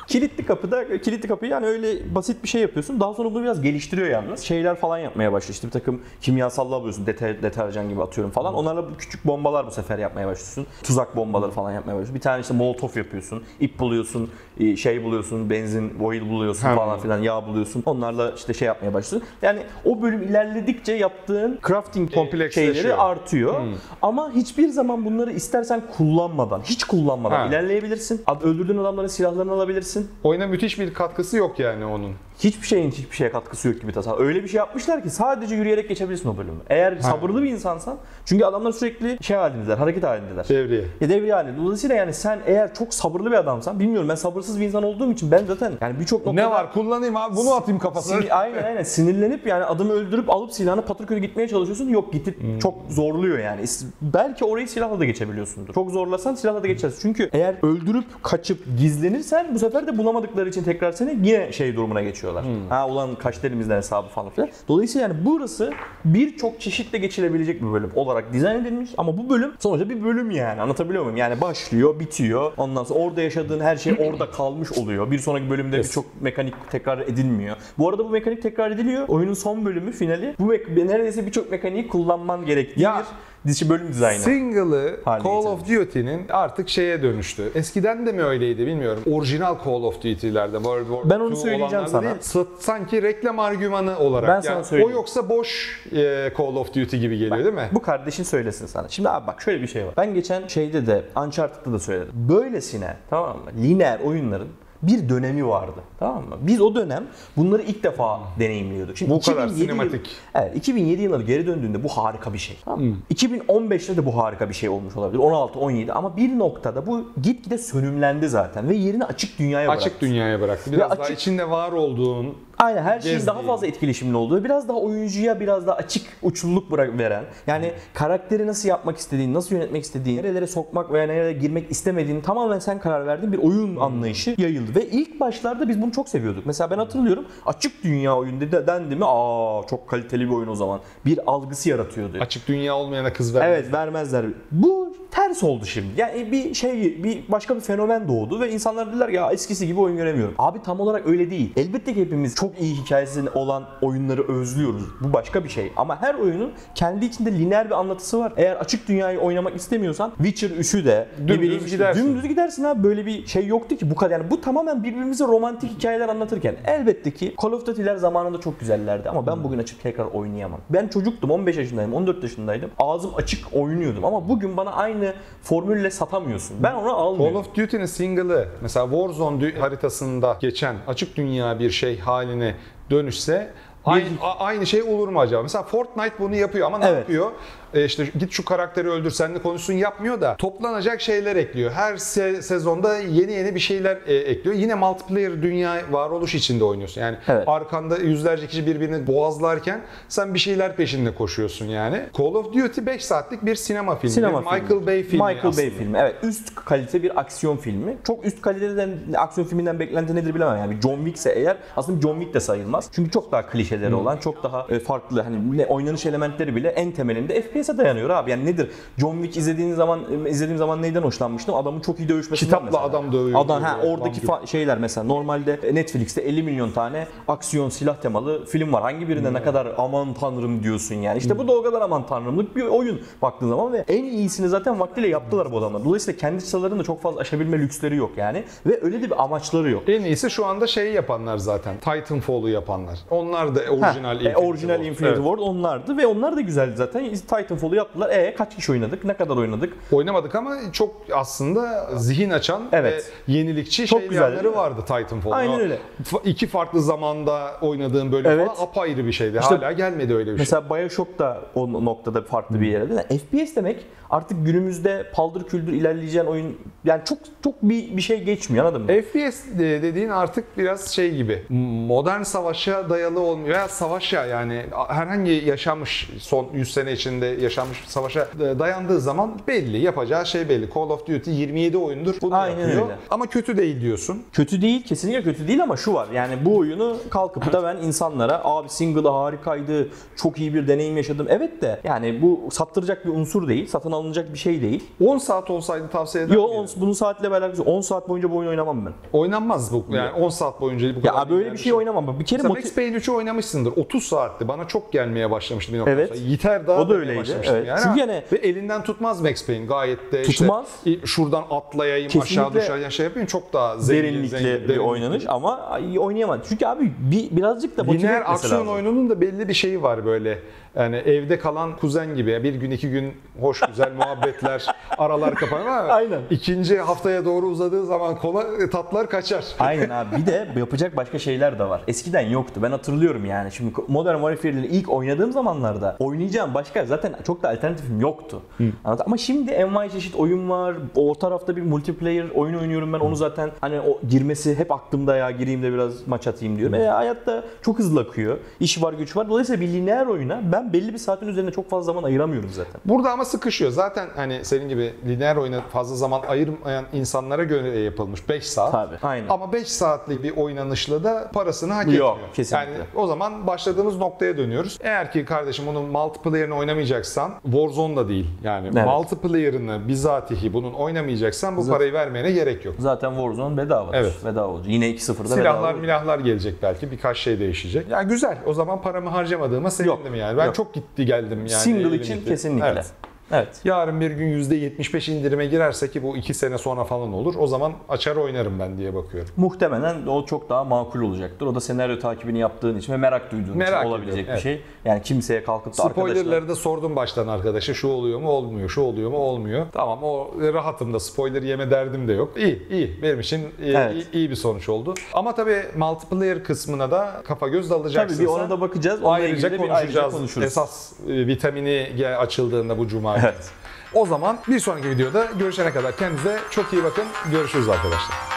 Kilitli 0.06 0.46
kapıda, 0.46 1.00
kilitli 1.00 1.28
kapıyı 1.28 1.52
yani 1.52 1.66
öyle 1.66 2.14
basit 2.14 2.42
bir 2.42 2.48
şey 2.48 2.62
yapıyorsun. 2.62 3.00
Daha 3.00 3.14
sonra 3.14 3.34
bunu 3.34 3.42
biraz 3.42 3.62
geliştiriyor 3.62 4.08
yalnız. 4.08 4.40
Şeyler 4.40 4.76
falan 4.76 4.98
yapmaya 4.98 5.32
başlıyor. 5.32 5.54
İşte 5.54 5.66
bir 5.66 5.72
takım 5.72 6.00
kimyasallar 6.20 6.80
buluyorsun. 6.80 7.06
Deter, 7.06 7.42
deterjan 7.42 7.88
gibi 7.88 8.02
atıyorum 8.02 8.30
falan. 8.30 8.54
Onlarla 8.54 8.84
küçük 8.98 9.26
bombalar 9.26 9.66
bu 9.66 9.70
sefer 9.70 9.98
yapmaya 9.98 10.26
başlıyorsun. 10.26 10.66
Tuzak 10.82 11.16
bombaları 11.16 11.50
falan 11.50 11.72
yapmaya 11.72 11.92
başlıyorsun. 11.92 12.14
Bir 12.14 12.20
tane 12.20 12.40
işte 12.40 12.54
molotof 12.54 12.96
yapıyorsun. 12.96 13.44
ip 13.60 13.78
buluyorsun. 13.78 14.30
e, 14.60 14.76
Şey 14.76 15.04
buluyorsun. 15.04 15.50
Benzin, 15.50 15.75
oil 16.00 16.30
buluyorsun 16.30 16.68
Hem. 16.68 16.76
falan 16.76 16.98
filan. 17.00 17.18
Yağ 17.22 17.46
buluyorsun. 17.46 17.82
Onlarla 17.86 18.30
işte 18.36 18.54
şey 18.54 18.66
yapmaya 18.66 18.94
başlıyorsun. 18.94 19.28
Yani 19.42 19.60
o 19.84 20.02
bölüm 20.02 20.22
ilerledikçe 20.22 20.92
yaptığın 20.92 21.58
crafting 21.68 22.14
Kompleksleşiyor. 22.14 22.74
şeyleri 22.74 22.94
artıyor. 22.94 23.60
Ama 24.02 24.30
hiçbir 24.34 24.68
zaman 24.68 25.04
bunları 25.04 25.32
istersen 25.32 25.82
kullanmadan, 25.96 26.60
hiç 26.60 26.84
kullanmadan 26.84 27.36
Ha. 27.38 27.46
ilerleyebilirsin. 27.46 28.22
Öldürdüğün 28.42 28.78
adamların 28.78 29.08
silahlarını 29.08 29.52
alabilirsin. 29.52 30.10
Oyuna 30.24 30.46
müthiş 30.46 30.78
bir 30.78 30.94
katkısı 30.94 31.36
yok 31.36 31.58
yani 31.58 31.84
onun. 31.84 32.12
Hiçbir 32.38 32.66
şeyin 32.66 32.90
hiçbir 32.90 33.16
şeye 33.16 33.30
katkısı 33.32 33.68
yok 33.68 33.80
gibi 33.80 33.92
tasarım. 33.92 34.26
Öyle 34.26 34.42
bir 34.42 34.48
şey 34.48 34.58
yapmışlar 34.58 35.02
ki 35.02 35.10
sadece 35.10 35.54
yürüyerek 35.54 35.88
geçebilirsin 35.88 36.28
o 36.28 36.36
bölümü. 36.36 36.56
Eğer 36.70 36.98
sabırlı 37.00 37.42
bir 37.42 37.50
insansan 37.50 37.96
çünkü 38.24 38.44
adamlar 38.44 38.72
sürekli 38.72 39.18
şey 39.20 39.36
halindeler, 39.36 39.76
hareket 39.78 40.02
halindeler. 40.04 40.48
Devriye. 40.48 40.84
Ya 41.00 41.08
devre 41.08 41.32
halinde. 41.32 41.58
Dolayısıyla 41.58 41.96
yani 41.96 42.12
sen 42.12 42.38
eğer 42.46 42.74
çok 42.74 42.94
sabırlı 42.94 43.30
bir 43.30 43.36
adamsan, 43.36 43.80
bilmiyorum 43.80 44.08
ben 44.08 44.14
sabırsız 44.14 44.60
bir 44.60 44.66
insan 44.66 44.82
olduğum 44.82 45.12
için 45.12 45.30
ben 45.30 45.44
zaten 45.46 45.72
yani 45.80 46.00
birçok 46.00 46.26
noktada 46.26 46.46
Ne 46.46 46.50
var 46.50 46.72
kullanayım 46.72 47.16
abi 47.16 47.36
bunu 47.36 47.54
atayım 47.54 47.78
kafasına. 47.78 48.16
Sinir- 48.20 48.30
aynen 48.32 48.62
aynen 48.64 48.82
sinirlenip 48.96 49.46
yani 49.46 49.64
adamı 49.64 49.92
öldürüp 49.92 50.30
alıp 50.30 50.52
silahını 50.52 50.82
Pataköy'e 50.82 51.20
gitmeye 51.20 51.48
çalışıyorsun. 51.48 51.88
Yok 51.88 52.12
gidip 52.12 52.40
Hmm. 52.42 52.58
çok 52.58 52.74
zorluyor 52.88 53.38
yani. 53.38 53.60
Belki 54.02 54.44
orayı 54.44 54.68
silahla 54.68 55.00
da 55.00 55.04
geçebiliyorsundur. 55.04 55.74
Çok 55.74 55.90
zorlasan 55.90 56.34
silahla 56.34 56.62
da 56.62 56.66
geçersin. 56.66 56.98
Çünkü 57.02 57.30
eğer 57.32 57.54
öldürüp 57.62 58.04
kaçıp 58.22 58.58
gizlenirsen 58.78 59.54
bu 59.54 59.58
sefer 59.58 59.86
de 59.86 59.98
bulamadıkları 59.98 60.48
için 60.48 60.62
tekrar 60.64 60.92
seni 60.92 61.28
yine 61.28 61.52
şey 61.52 61.76
durumuna 61.76 62.02
geçiyorlar. 62.26 62.44
Hmm. 62.44 62.68
Ha 62.68 62.88
ulan 62.88 63.14
kaçtı 63.14 63.46
elimizden 63.46 63.76
hesabı 63.76 64.08
falan 64.08 64.30
filan. 64.30 64.48
Dolayısıyla 64.68 65.08
yani 65.08 65.18
burası 65.24 65.72
birçok 66.04 66.60
çeşitle 66.60 66.98
geçilebilecek 66.98 67.62
bir 67.62 67.72
bölüm 67.72 67.90
olarak 67.94 68.32
dizayn 68.32 68.60
edilmiş 68.60 68.90
ama 68.96 69.18
bu 69.18 69.28
bölüm 69.28 69.52
sonuçta 69.58 69.88
bir 69.88 70.04
bölüm 70.04 70.30
yani 70.30 70.60
anlatabiliyor 70.60 71.02
muyum? 71.02 71.16
Yani 71.16 71.40
başlıyor, 71.40 72.00
bitiyor. 72.00 72.52
Ondan 72.56 72.84
sonra 72.84 72.98
orada 73.00 73.22
yaşadığın 73.22 73.60
her 73.60 73.76
şey 73.76 73.92
orada 74.08 74.30
kalmış 74.30 74.72
oluyor. 74.72 75.10
Bir 75.10 75.18
sonraki 75.18 75.50
bölümde 75.50 75.78
birçok 75.78 76.22
mekanik 76.22 76.54
tekrar 76.70 76.98
edilmiyor. 76.98 77.56
Bu 77.78 77.88
arada 77.88 78.04
bu 78.04 78.08
mekanik 78.08 78.42
tekrar 78.42 78.70
ediliyor. 78.70 79.08
Oyunun 79.08 79.34
son 79.34 79.64
bölümü, 79.64 79.92
finali. 79.92 80.34
Bu 80.38 80.44
mek- 80.52 80.86
neredeyse 80.88 81.26
birçok 81.26 81.50
mekaniği 81.50 81.88
kullanman 81.88 82.46
gerektiği 82.46 82.80
Ya, 82.80 82.98
bir 82.98 83.04
dizi 83.46 83.68
bölüm 83.68 83.88
dizaynı. 83.88 84.18
Single'ı 84.20 85.00
Call 85.06 85.22
of 85.46 85.68
Duty'nin 85.68 86.28
artık 86.28 86.68
şeye 86.68 87.02
dönüştü. 87.02 87.50
Eskiden 87.54 88.06
de 88.06 88.12
mi 88.12 88.22
öyleydi 88.22 88.66
bilmiyorum. 88.66 89.02
Orijinal 89.12 89.56
Call 89.64 89.82
of 89.82 89.94
Duty'lerde 90.02 90.56
World 90.56 90.86
War 90.86 91.10
Ben 91.10 91.20
onu 91.20 91.36
söyleyeceğim 91.36 91.86
sana. 91.86 92.02
değil, 92.02 92.14
sa- 92.16 92.46
sanki 92.58 93.02
reklam 93.02 93.38
argümanı 93.38 93.98
olarak. 93.98 94.28
Ben 94.28 94.40
sana 94.40 94.54
Yani 94.54 94.64
söyleyeyim. 94.64 94.92
O 94.92 94.94
yoksa 94.94 95.28
boş 95.28 95.80
e, 95.92 96.30
Call 96.38 96.56
of 96.56 96.68
Duty 96.74 96.96
gibi 96.96 97.18
geliyor 97.18 97.38
değil 97.44 97.54
mi? 97.54 97.68
Bu 97.72 97.82
kardeşin 97.82 98.22
söylesin 98.24 98.66
sana. 98.66 98.88
Şimdi 98.88 99.08
abi 99.08 99.26
bak 99.26 99.42
şöyle 99.42 99.62
bir 99.62 99.66
şey 99.66 99.84
var. 99.86 99.94
Ben 99.96 100.14
geçen 100.14 100.46
şeyde 100.46 100.86
de 100.86 101.02
Uncharted'da 101.26 101.72
da 101.72 101.78
söyledim. 101.78 102.12
Böylesine 102.14 102.96
tamam 103.10 103.36
mı? 103.36 103.62
Lineer 103.62 104.00
oyunların 104.00 104.48
bir 104.82 105.08
dönemi 105.08 105.48
vardı. 105.48 105.80
Tamam 105.98 106.28
mı? 106.28 106.36
Biz 106.40 106.60
o 106.60 106.74
dönem 106.74 107.04
bunları 107.36 107.62
ilk 107.62 107.82
defa 107.84 108.20
deneyimliyorduk. 108.38 108.96
Şimdi 108.96 109.10
Bu 109.10 109.20
kadar 109.20 109.46
2007 109.46 109.60
yıl- 109.60 109.66
sinematik. 109.68 110.10
evet, 110.34 110.56
2007 110.56 111.02
yılları 111.02 111.22
geri 111.22 111.46
döndüğünde 111.46 111.84
bu 111.84 111.88
harika 111.88 112.32
bir 112.32 112.38
şey. 112.38 112.56
Tamam 112.64 112.82
mı? 112.84 112.96
2015'te 113.14 113.96
de 113.96 114.06
bu 114.06 114.16
harika 114.16 114.48
bir 114.48 114.54
şey 114.54 114.68
olmuş 114.68 114.96
olabilir. 114.96 115.18
16, 115.18 115.58
17 115.58 115.92
ama 115.92 116.16
bir 116.16 116.38
noktada 116.38 116.86
bu 116.86 117.04
gitgide 117.22 117.58
sönümlendi 117.58 118.28
zaten 118.28 118.68
ve 118.68 118.74
yerini 118.74 119.04
açık 119.04 119.38
dünyaya 119.38 119.68
bıraktı. 119.68 119.86
Açık 119.86 120.00
dünyaya 120.00 120.40
bıraktı. 120.40 120.72
Biraz 120.72 120.90
Ve 120.90 120.94
daha 120.96 121.02
açık- 121.02 121.18
içinde 121.18 121.50
var 121.50 121.72
olduğun 121.72 122.34
Aynen 122.58 122.82
her 122.82 123.00
şeyin 123.00 123.26
daha 123.26 123.42
fazla 123.42 123.66
etkileşimli 123.66 124.16
olduğu, 124.16 124.44
biraz 124.44 124.68
daha 124.68 124.76
oyuncuya 124.76 125.40
biraz 125.40 125.66
daha 125.66 125.76
açık 125.76 126.06
uçluluk 126.22 126.70
bırak 126.70 126.98
veren. 126.98 127.24
Yani 127.46 127.72
karakteri 127.94 128.46
nasıl 128.46 128.68
yapmak 128.68 128.98
istediğin, 128.98 129.34
nasıl 129.34 129.54
yönetmek 129.54 129.84
istediğin, 129.84 130.16
nerelere 130.16 130.46
sokmak 130.46 130.92
veya 130.92 131.06
nerelere 131.06 131.32
girmek 131.32 131.70
istemediğin 131.70 132.20
tamamen 132.20 132.58
sen 132.58 132.78
karar 132.78 133.06
verdiğin 133.06 133.32
bir 133.32 133.38
oyun 133.38 133.76
anlayışı 133.76 134.34
yayıldı. 134.38 134.74
Ve 134.74 134.86
ilk 134.86 135.20
başlarda 135.20 135.68
biz 135.68 135.82
bunu 135.82 135.92
çok 135.92 136.08
seviyorduk. 136.08 136.46
Mesela 136.46 136.70
ben 136.70 136.78
hatırlıyorum 136.78 137.24
açık 137.46 137.84
dünya 137.84 138.16
oyun 138.16 138.40
dedi, 138.40 138.64
dendi 138.66 138.96
mi 138.96 139.04
aa 139.04 139.62
çok 139.70 139.88
kaliteli 139.88 140.28
bir 140.28 140.34
oyun 140.34 140.48
o 140.48 140.54
zaman. 140.54 140.80
Bir 141.06 141.20
algısı 141.26 141.68
yaratıyordu. 141.68 142.18
Açık 142.20 142.48
dünya 142.48 142.76
olmayana 142.76 143.12
kız 143.12 143.34
vermez. 143.34 143.58
Evet 143.58 143.72
vermezler. 143.72 144.26
Bu 144.50 144.96
ters 145.10 145.44
oldu 145.44 145.66
şimdi. 145.66 146.00
Yani 146.00 146.32
bir 146.32 146.54
şey 146.54 147.04
bir 147.04 147.24
başka 147.28 147.56
bir 147.56 147.60
fenomen 147.60 148.08
doğdu 148.08 148.40
ve 148.40 148.52
insanlar 148.52 148.90
dediler 148.90 149.08
ya 149.08 149.30
eskisi 149.32 149.66
gibi 149.66 149.80
oyun 149.80 149.96
göremiyorum. 149.96 150.34
Abi 150.38 150.62
tam 150.62 150.80
olarak 150.80 151.06
öyle 151.06 151.30
değil. 151.30 151.52
Elbette 151.56 151.94
ki 151.94 152.00
hepimiz 152.00 152.34
çok 152.34 152.45
iyi 152.60 152.76
hikayesi 152.76 153.30
olan 153.34 153.64
oyunları 153.82 154.28
özlüyoruz. 154.28 154.82
Bu 155.00 155.12
başka 155.12 155.44
bir 155.44 155.48
şey. 155.48 155.72
Ama 155.76 156.02
her 156.02 156.14
oyunun 156.14 156.52
kendi 156.74 157.04
içinde 157.04 157.32
lineer 157.32 157.66
bir 157.66 157.74
anlatısı 157.74 158.18
var. 158.18 158.32
Eğer 158.36 158.56
açık 158.56 158.88
dünyayı 158.88 159.18
oynamak 159.18 159.56
istemiyorsan 159.56 160.12
Witcher 160.16 160.50
3'ü 160.50 160.84
de 160.84 161.08
Dümdüz 161.18 161.40
bileyim 161.40 161.66
gidersin. 161.66 162.04
Dümdüz 162.04 162.28
gidersin 162.28 162.64
abi. 162.64 162.84
Böyle 162.84 163.06
bir 163.06 163.26
şey 163.26 163.46
yoktu 163.46 163.76
ki 163.76 163.90
bu 163.90 163.94
kadar. 163.94 164.10
Yani 164.20 164.30
bu 164.30 164.40
tamamen 164.40 164.84
birbirimize 164.84 165.24
romantik 165.24 165.70
hikayeler 165.70 166.08
anlatırken 166.08 166.56
elbette 166.64 167.10
ki 167.10 167.34
Call 167.42 167.52
of 167.52 167.66
Duty'ler 167.66 167.96
zamanında 167.96 168.40
çok 168.40 168.60
güzellerdi 168.60 169.08
ama 169.08 169.26
ben 169.26 169.44
bugün 169.44 169.58
açıp 169.58 169.82
tekrar 169.82 170.04
oynayamam. 170.04 170.60
Ben 170.70 170.88
çocuktum 170.88 171.30
15 171.30 171.56
yaşındaydım 171.56 171.94
14 171.94 172.22
yaşındaydım. 172.22 172.70
Ağzım 172.78 173.10
açık 173.16 173.44
oynuyordum 173.52 174.04
ama 174.04 174.28
bugün 174.28 174.56
bana 174.56 174.72
aynı 174.72 175.14
formülle 175.42 175.90
satamıyorsun. 175.90 176.56
Ben 176.62 176.74
onu 176.74 176.86
Call 176.86 176.94
almıyorum. 176.94 177.36
of 177.36 177.54
Duty'nin 177.56 177.86
single'ı 177.86 178.48
mesela 178.62 178.86
Warzone 178.86 179.58
haritasında 179.58 180.36
geçen 180.40 180.76
açık 180.86 181.16
dünya 181.16 181.58
bir 181.58 181.70
şey 181.70 181.98
haline 182.36 182.54
dönüşse 182.90 183.50
aynı, 183.84 184.06
aynı 184.38 184.66
şey 184.66 184.82
olur 184.82 185.08
mu 185.08 185.20
acaba? 185.20 185.42
Mesela 185.42 185.64
Fortnite 185.64 186.14
bunu 186.18 186.36
yapıyor 186.36 186.66
ama 186.66 186.78
ne 186.78 186.86
Evet. 186.86 186.98
yapıyor? 186.98 187.30
E 187.76 187.84
işte 187.84 188.06
git 188.18 188.32
şu 188.32 188.44
karakteri 188.44 188.90
öldür 188.90 189.10
seninle 189.10 189.42
konuşsun 189.42 189.72
yapmıyor 189.72 190.20
da 190.20 190.36
toplanacak 190.36 191.00
şeyler 191.00 191.36
ekliyor. 191.36 191.70
Her 191.70 191.94
se- 191.94 192.42
sezonda 192.42 192.98
yeni 192.98 193.32
yeni 193.32 193.54
bir 193.54 193.60
şeyler 193.60 193.98
e, 194.06 194.14
ekliyor. 194.14 194.56
Yine 194.56 194.74
multiplayer 194.74 195.42
dünya 195.42 195.76
varoluş 195.90 196.34
içinde 196.34 196.64
oynuyorsun. 196.64 197.00
Yani 197.00 197.16
Evet. 197.28 197.48
arkanda 197.48 197.96
yüzlerce 197.96 198.46
kişi 198.46 198.66
birbirini 198.66 199.06
boğazlarken 199.06 199.80
sen 200.08 200.34
bir 200.34 200.38
şeyler 200.38 200.76
peşinde 200.76 201.14
koşuyorsun 201.14 201.66
yani. 201.66 202.02
Call 202.18 202.24
of 202.34 202.46
Duty 202.54 202.80
5 202.86 203.04
saatlik 203.04 203.46
bir 203.46 203.54
sinema 203.54 203.96
filmi. 203.96 204.12
Sinema 204.12 204.40
Michael 204.40 204.66
filmi. 204.66 204.86
Bay 204.86 205.02
filmi 205.02 205.24
Michael 205.24 205.38
aslında. 205.48 205.56
Bay 205.66 205.70
filmi. 205.70 205.98
Evet 205.98 206.14
üst 206.22 206.54
kalite 206.54 207.02
bir 207.02 207.20
aksiyon 207.20 207.56
filmi. 207.56 207.96
Çok 208.06 208.24
üst 208.26 208.40
kaliteden 208.40 208.90
aksiyon 209.16 209.48
filminden 209.48 209.80
beklenti 209.80 210.14
nedir 210.14 210.34
bilemem. 210.34 210.56
Yani 210.58 210.80
John 210.82 210.96
Wick 210.96 211.16
ise 211.16 211.30
eğer 211.32 211.56
aslında 211.76 212.00
John 212.00 212.14
Wick 212.14 212.34
de 212.34 212.40
sayılmaz. 212.40 212.88
Çünkü 212.92 213.10
çok 213.10 213.32
daha 213.32 213.46
klişeleri 213.46 213.94
olan, 213.94 214.16
çok 214.16 214.42
daha 214.42 214.66
e, 214.70 214.78
farklı 214.78 215.20
hani 215.22 215.66
oynanış 215.66 216.06
elementleri 216.06 216.56
bile 216.56 216.68
en 216.68 216.92
temelinde 216.92 217.34
FPS'e 217.66 217.78
dayanıyor 217.78 218.10
abi. 218.10 218.30
Yani 218.30 218.46
nedir? 218.46 218.70
John 218.98 219.12
Wick 219.14 219.36
izlediğin 219.36 219.74
zaman 219.74 220.00
e, 220.26 220.30
izlediğim 220.30 220.58
zaman 220.58 220.82
neyden 220.82 221.02
hoşlanmıştım? 221.02 221.54
Adamın 221.54 221.80
çok 221.80 221.98
iyi 221.98 222.08
dövüşmesinden 222.08 222.46
Kitapla 222.58 222.64
mesela. 222.66 222.84
adam 222.84 223.12
dövüyor. 223.12 223.40
Adam 223.40 223.62
ha 223.62 223.78
oradaki 223.84 224.20
fa- 224.20 224.46
şeyler 224.46 224.78
mesela 224.78 225.04
normalde 225.04 225.60
Netflix'te 225.72 226.20
50 226.22 226.42
milyon 226.42 226.70
tane 226.70 227.06
aksiyon 227.28 227.68
silah 227.68 227.96
temalı 227.96 228.46
film 228.46 228.72
var. 228.72 228.82
Hangi 228.82 229.08
birinde 229.08 229.32
ne 229.32 229.42
kadar 229.42 229.68
aman 229.78 230.14
tanrım 230.14 230.62
diyorsun 230.62 230.94
yani. 230.94 231.18
İşte 231.18 231.38
bu 231.38 231.48
da 231.48 231.52
o 231.52 231.62
kadar 231.62 231.80
aman 231.82 232.06
tanrımlık 232.06 232.56
bir 232.56 232.62
oyun 232.62 233.00
baktığın 233.22 233.48
zaman 233.48 233.72
ve 233.72 233.84
en 233.88 234.04
iyisini 234.04 234.48
zaten 234.48 234.80
vaktiyle 234.80 235.08
yaptılar 235.08 235.52
bu 235.52 235.58
adamlar. 235.58 235.84
Dolayısıyla 235.84 236.18
kendi 236.20 236.44
çıtalarını 236.44 236.78
da 236.78 236.82
çok 236.84 237.02
fazla 237.02 237.20
aşabilme 237.20 237.58
lüksleri 237.58 237.96
yok 237.96 238.10
yani 238.16 238.44
ve 238.66 238.80
öyle 238.82 239.02
de 239.02 239.06
bir 239.06 239.22
amaçları 239.24 239.70
yok. 239.70 239.82
En 239.88 240.02
iyisi 240.02 240.30
şu 240.30 240.46
anda 240.46 240.66
şeyi 240.66 240.94
yapanlar 240.94 241.38
zaten. 241.38 241.74
Titanfall'u 241.80 242.48
yapanlar. 242.48 242.98
Onlar 243.10 243.54
da 243.54 243.60
Ha, 243.60 243.64
orijinal 243.70 244.16
e, 244.16 244.18
Infinity 244.20 244.46
orijinal 244.46 244.74
War. 244.76 244.86
Infinity 244.90 245.06
Evet. 245.14 245.16
Ward 245.24 245.38
onlardı 245.38 245.96
ve 245.96 246.06
onlar 246.06 246.36
da 246.36 246.40
güzeldi 246.40 246.72
zaten. 246.76 247.04
Titanfall'u 247.46 247.74
yaptılar. 247.74 248.10
E 248.10 248.34
kaç 248.34 248.56
kişi 248.56 248.72
oynadık? 248.72 249.04
Ne 249.04 249.14
kadar 249.14 249.36
oynadık? 249.36 249.72
Oynamadık 249.92 250.34
ama 250.34 250.56
çok 250.72 250.94
aslında 251.12 251.90
zihin 251.96 252.30
açan 252.30 252.62
Evet. 252.72 253.12
ve 253.28 253.32
yenilikçi 253.32 253.86
Çok 253.86 254.00
şey 254.00 254.08
güzel, 254.08 254.54
vardı 254.54 254.80
Titanfall'un. 254.80 255.36
Aynen 255.36 255.60
öyle. 255.60 255.78
İki 256.24 256.46
farklı 256.46 256.82
zamanda 256.82 257.50
oynadığım 257.60 258.12
bölüm 258.12 258.30
Evet. 258.30 258.48
falan 258.48 258.62
apayrı 258.66 259.06
bir 259.06 259.12
şeydi. 259.12 259.38
İşte 259.42 259.54
Hala 259.54 259.72
gelmedi 259.72 260.14
öyle 260.14 260.30
bir 260.32 260.36
şey. 260.36 260.38
Mesela 260.38 260.70
Bioshock 260.70 261.18
da 261.18 261.40
o 261.54 261.84
noktada 261.84 262.22
farklı 262.22 262.60
bir 262.60 262.66
yere. 262.66 262.84
Yani 262.94 263.18
FPS 263.18 263.56
demek 263.56 263.86
artık 264.10 264.46
günümüzde 264.46 265.06
paldır 265.14 265.44
küldür 265.44 265.72
ilerleyeceğin 265.72 266.26
oyun 266.26 266.58
yani 266.84 267.02
çok 267.04 267.18
çok 267.44 267.62
bir, 267.62 267.96
bir 267.96 268.02
şey 268.02 268.22
geçmiyor 268.24 268.64
anladın 268.64 268.82
mı? 268.82 268.88
FPS 269.02 269.58
de- 269.58 269.82
dediğin 269.82 270.08
artık 270.08 270.58
biraz 270.58 270.88
şey 270.88 271.16
gibi 271.16 271.42
modern 271.88 272.22
savaşa 272.22 272.90
dayalı 272.90 273.20
olmuyor 273.20 273.48
veya 273.54 273.68
savaşa 273.68 274.24
yani 274.26 274.62
herhangi 274.88 275.30
yaşanmış 275.32 276.10
son 276.18 276.46
100 276.54 276.72
sene 276.72 276.92
içinde 276.92 277.26
yaşanmış 277.26 277.82
bir 277.82 277.88
savaşa 277.88 278.28
dayandığı 278.58 279.00
zaman 279.00 279.30
belli 279.48 279.78
yapacağı 279.78 280.26
şey 280.26 280.48
belli. 280.48 280.68
Call 280.74 280.80
of 280.90 281.06
Duty 281.06 281.30
27 281.30 281.76
oyundur 281.78 282.14
bunu 282.22 282.34
Aynen 282.34 282.58
yapıyor 282.60 282.82
öyle. 282.82 282.96
ama 283.10 283.26
kötü 283.26 283.56
değil 283.56 283.80
diyorsun. 283.80 284.22
Kötü 284.32 284.62
değil, 284.62 284.82
kesinlikle 284.84 285.22
kötü 285.22 285.48
değil 285.48 285.62
ama 285.62 285.76
şu 285.76 285.94
var. 285.94 286.08
Yani 286.14 286.34
bu 286.44 286.56
oyunu 286.56 286.96
kalkıp 287.10 287.52
da 287.52 287.62
ben 287.64 287.76
insanlara 287.76 288.40
abi 288.44 288.68
single'ı 288.68 289.08
harikaydı, 289.08 289.88
çok 290.16 290.38
iyi 290.38 290.54
bir 290.54 290.68
deneyim 290.68 290.96
yaşadım. 290.96 291.26
Evet 291.30 291.62
de 291.62 291.80
yani 291.84 292.22
bu 292.22 292.48
sattıracak 292.52 293.04
bir 293.06 293.10
unsur 293.10 293.48
değil, 293.48 293.66
satın 293.66 293.92
alınacak 293.96 294.32
bir 294.32 294.38
şey 294.38 294.62
değil. 294.62 294.84
10 295.04 295.18
saat 295.18 295.50
olsaydı 295.50 295.88
tavsiye 295.92 296.24
eder 296.24 296.34
Yo 296.34 296.42
miydin? 296.48 296.58
on- 296.58 296.68
bunun 296.76 296.92
saatle 296.92 297.28
alakası 297.28 297.58
yok. 297.58 297.68
10 297.68 297.80
saat 297.80 298.08
boyunca 298.08 298.30
bu 298.30 298.36
oyunu 298.36 298.50
oynamam 298.50 298.86
ben. 298.86 298.92
Oynanmaz 299.12 299.72
bu. 299.72 299.84
Yani 299.90 300.10
10 300.12 300.28
saat 300.28 300.60
boyunca 300.60 300.96
bu 300.96 301.02
kadar. 301.02 301.14
Ya 301.18 301.30
böyle 301.30 301.52
bir 301.52 301.58
şey 301.58 301.72
oynamam. 301.72 302.20
Bir 302.20 302.24
kere 302.24 302.42
Mesela 302.42 302.54
Max 302.60 302.74
Payne 302.74 302.96
3'ü 302.96 303.12
oynamışsındır. 303.12 303.72
30 303.76 304.02
saatti. 304.04 304.48
Bana 304.48 304.68
çok 304.68 304.92
gelmeye 304.92 305.30
başlamıştı 305.30 305.72
bir 305.72 305.78
noktada. 305.78 305.94
Evet. 306.00 306.20
Yeter 306.26 306.66
daha 306.66 306.80
O 306.82 306.88
da 306.88 306.94
öyleydi, 306.94 307.30
evet. 307.50 307.66
Yani. 307.66 307.80
Çünkü 307.82 308.00
yani- 308.00 308.22
Ve 308.32 308.36
elinden 308.36 308.82
tutmaz 308.82 309.20
Max 309.20 309.46
Payne. 309.46 309.66
Gayet 309.66 310.12
de 310.12 310.22
Tutmaz. 310.22 310.66
işte 310.84 311.06
şuradan 311.06 311.44
atlayayım 311.50 312.08
Kesinlikle 312.08 312.40
aşağı 312.42 312.54
düşeyim 312.54 312.90
şey 312.90 313.04
yapayım. 313.06 313.26
Çok 313.26 313.52
daha 313.52 313.78
zengin, 313.78 314.02
derinlikli 314.02 314.28
zengin, 314.28 314.46
bir 314.46 314.52
derinlikli. 314.52 314.80
oynanış 314.80 315.24
ama 315.28 315.56
ay, 315.58 315.98
oynayamam. 315.98 316.38
Çünkü 316.48 316.66
abi 316.66 316.92
bir, 316.98 317.36
birazcık 317.36 317.76
da 317.76 317.82
Lineer 317.82 318.22
aksiyon 318.26 318.52
lazım. 318.60 318.68
oyununun 318.74 319.10
da 319.10 319.20
belli 319.20 319.48
bir 319.48 319.54
şeyi 319.54 319.82
var 319.82 320.06
böyle. 320.06 320.38
Yani 320.76 320.96
evde 320.96 321.38
kalan 321.38 321.76
kuzen 321.76 322.14
gibi. 322.14 322.42
Bir 322.42 322.54
gün 322.54 322.70
iki 322.70 322.90
gün 322.90 323.14
hoş 323.40 323.60
güzel 323.60 323.92
muhabbetler, 323.96 324.66
aralar 324.98 325.34
kapanır 325.34 325.66
ama 325.66 325.78
Aynen. 325.92 326.20
ikinci 326.30 326.78
haftaya 326.78 327.24
doğru 327.24 327.46
uzadığı 327.46 327.86
zaman 327.86 328.16
kola 328.16 328.68
tatlar 328.72 329.10
kaçar. 329.10 329.44
Aynen 329.58 329.90
abi. 329.90 330.16
Bir 330.16 330.26
de 330.26 330.48
yapacak 330.56 330.96
başka 330.96 331.18
şeyler 331.18 331.58
de 331.58 331.68
var. 331.68 331.82
Eskiden 331.88 332.20
yoktu. 332.20 332.60
Ben 332.62 332.70
hatırlıyorum 332.70 333.24
yani. 333.24 333.52
Şimdi 333.52 333.72
Modern 333.88 334.16
Warfare'leri 334.16 334.66
ilk 334.66 334.90
oynadığım 334.90 335.32
zamanlarda 335.32 335.96
oynayacağım 335.98 336.54
başka 336.54 336.86
zaten 336.86 337.14
çok 337.26 337.42
da 337.42 337.48
alternatifim 337.48 338.00
yoktu. 338.00 338.42
Anladın? 338.84 339.04
Ama 339.06 339.16
şimdi 339.16 339.50
envai 339.50 339.90
çeşit 339.90 340.14
oyun 340.14 340.50
var. 340.50 340.74
O 340.94 341.14
tarafta 341.14 341.56
bir 341.56 341.62
multiplayer 341.62 342.26
oyun 342.34 342.54
oynuyorum 342.54 342.92
ben. 342.92 342.98
Onu 342.98 343.16
zaten 343.16 343.50
hani 343.60 343.80
o 343.80 344.00
girmesi 344.08 344.58
hep 344.58 344.72
aklımda 344.72 345.16
ya 345.16 345.30
gireyim 345.30 345.62
de 345.62 345.72
biraz 345.72 346.06
maç 346.06 346.26
atayım 346.26 346.58
diyorum. 346.58 346.74
E, 346.74 346.86
hayatta 346.86 347.44
çok 347.62 347.78
hızlı 347.78 348.00
akıyor. 348.00 348.38
İş 348.60 348.82
var 348.82 348.92
güç 348.92 349.16
var. 349.16 349.28
Dolayısıyla 349.28 349.60
bir 349.60 349.68
lineer 349.68 350.06
oyuna 350.06 350.40
ben 350.52 350.65
belli 350.72 350.92
bir 350.92 350.98
saatin 350.98 351.26
üzerine 351.26 351.50
çok 351.50 351.70
fazla 351.70 351.92
zaman 351.92 352.02
ayıramıyorum 352.02 352.50
zaten. 352.52 352.80
Burada 352.84 353.10
ama 353.10 353.24
sıkışıyor. 353.24 353.70
Zaten 353.70 354.08
hani 354.16 354.44
senin 354.44 354.68
gibi 354.68 354.92
lineer 355.08 355.36
oyuna 355.36 355.60
fazla 355.60 355.96
zaman 355.96 356.22
ayırmayan 356.28 356.84
insanlara 356.92 357.44
göre 357.44 357.78
yapılmış 357.78 358.28
5 358.28 358.46
saat. 358.46 358.72
Tabii, 358.72 358.96
aynen. 359.02 359.28
Ama 359.28 359.52
5 359.52 359.68
saatlik 359.68 360.22
bir 360.22 360.36
oynanışla 360.36 361.04
da 361.04 361.30
parasını 361.32 361.72
hak 361.72 361.86
Yok, 361.86 361.94
etmiyor. 361.94 362.16
kesinlikle. 362.34 362.72
Yani 362.72 362.84
o 362.94 363.06
zaman 363.06 363.46
başladığımız 363.46 363.96
noktaya 363.96 364.36
dönüyoruz. 364.36 364.78
Eğer 364.82 365.12
ki 365.12 365.24
kardeşim 365.24 365.66
bunun 365.66 365.84
multiplayer'ını 365.84 366.54
oynamayacaksan 366.56 367.30
Warzone 367.42 367.96
da 367.96 368.08
değil. 368.08 368.26
Yani 368.44 368.70
Evet. 368.72 368.86
multiplayer'ını 368.86 369.88
bizatihi 369.88 370.52
bunun 370.52 370.72
oynamayacaksan 370.72 371.56
bu 371.56 371.68
parayı 371.68 371.92
vermene 371.92 372.32
gerek 372.32 372.64
yok. 372.64 372.74
Zaten 372.78 373.10
Warzone 373.10 373.56
bedava. 373.56 373.90
Evet. 373.92 374.12
Bedava 374.24 374.46
olacak. 374.48 374.68
Yine 374.72 374.86
2-0'da 374.90 375.24
bedava. 375.24 375.34
Silahlar 375.34 375.60
olacak. 375.60 375.80
milahlar 375.80 376.18
gelecek 376.18 376.54
belki. 376.62 376.90
Birkaç 376.90 377.18
şey 377.18 377.40
değişecek. 377.40 377.88
Ya 377.90 378.02
güzel. 378.02 378.38
O 378.46 378.52
zaman 378.52 378.82
paramı 378.82 379.10
harcamadığıma 379.10 379.70
sevindim 379.70 380.04
Yok, 380.06 380.16
yani. 380.16 380.38
Ben 380.38 380.46
yok. 380.46 380.54
Çok 380.56 380.74
gitti 380.74 381.06
geldim 381.06 381.38
yani. 381.38 381.48
Single 381.50 381.96
için 381.96 382.24
kesinlikle. 382.24 382.68
Evet. 382.68 382.86
Evet. 383.32 383.60
Yarın 383.64 384.00
bir 384.00 384.10
gün 384.10 384.42
%75 384.42 385.10
indirime 385.10 385.46
girerse 385.46 385.90
ki 385.90 386.02
bu 386.02 386.16
2 386.16 386.34
sene 386.34 386.58
sonra 386.58 386.84
falan 386.84 387.12
olur. 387.12 387.34
O 387.38 387.46
zaman 387.46 387.72
açar 387.88 388.16
oynarım 388.16 388.58
ben 388.58 388.78
diye 388.78 388.94
bakıyorum. 388.94 389.30
Muhtemelen 389.36 390.06
o 390.06 390.24
çok 390.24 390.48
daha 390.48 390.64
makul 390.64 391.00
olacaktır. 391.00 391.46
O 391.46 391.54
da 391.54 391.60
senaryo 391.60 391.98
takibini 391.98 392.38
yaptığın 392.38 392.78
için 392.78 392.92
ve 392.92 392.96
merak 392.96 393.32
duyduğun 393.32 393.56
Merak 393.56 393.80
için 393.80 393.90
olabilecek 393.90 394.20
ediyorum, 394.20 394.36
bir 394.36 394.42
şey. 394.42 394.62
Yani 394.84 395.02
kimseye 395.02 395.44
kalkıp 395.44 395.78
da 395.78 395.84
arkadaşlar... 395.84 396.14
Spoilerları 396.14 396.48
da 396.48 396.54
sordum 396.54 396.96
baştan 396.96 397.28
arkadaşa. 397.28 397.74
Şu 397.74 397.88
oluyor 397.88 398.20
mu 398.20 398.28
olmuyor, 398.28 398.68
şu 398.68 398.80
oluyor 398.80 399.10
mu 399.10 399.16
olmuyor. 399.16 399.66
Tamam 399.72 400.02
o 400.02 400.30
rahatım 400.40 400.94
da 400.94 401.00
spoiler 401.00 401.42
yeme 401.42 401.70
derdim 401.70 402.08
de 402.08 402.12
yok. 402.12 402.32
İyi 402.36 402.68
iyi 402.70 403.02
benim 403.02 403.20
için 403.20 403.40
iyi, 403.62 403.76
Evet. 403.76 403.94
iyi, 403.94 404.12
iyi 404.12 404.30
bir 404.30 404.36
sonuç 404.36 404.68
oldu. 404.68 404.94
Ama 405.12 405.34
tabii 405.34 405.62
multiplayer 405.76 406.44
kısmına 406.44 406.90
da 406.90 407.22
kafa 407.24 407.48
göz 407.48 407.70
dalacaksın. 407.70 408.16
Tabii 408.16 408.26
bir 408.26 408.30
ona 408.32 408.50
da 408.50 408.60
bakacağız. 408.60 409.02
Onunla 409.02 409.18
ilgili 409.18 409.32
Ayrıca 409.32 409.50
de 409.50 409.62
bir 409.62 409.70
ayrıca 409.70 410.08
konuşacağız. 410.08 410.52
Esas 410.52 410.92
e, 411.08 411.26
vitamini 411.26 412.06
açıldığında 412.18 412.78
bu 412.78 412.88
cuma. 412.88 413.15
Evet. 413.16 413.50
O 413.94 414.06
zaman 414.06 414.38
bir 414.48 414.58
sonraki 414.58 414.90
videoda 414.90 415.24
görüşene 415.24 415.72
kadar 415.72 415.96
kendinize 415.96 416.38
çok 416.50 416.72
iyi 416.72 416.84
bakın. 416.84 417.04
Görüşürüz 417.30 417.68
arkadaşlar. 417.68 418.35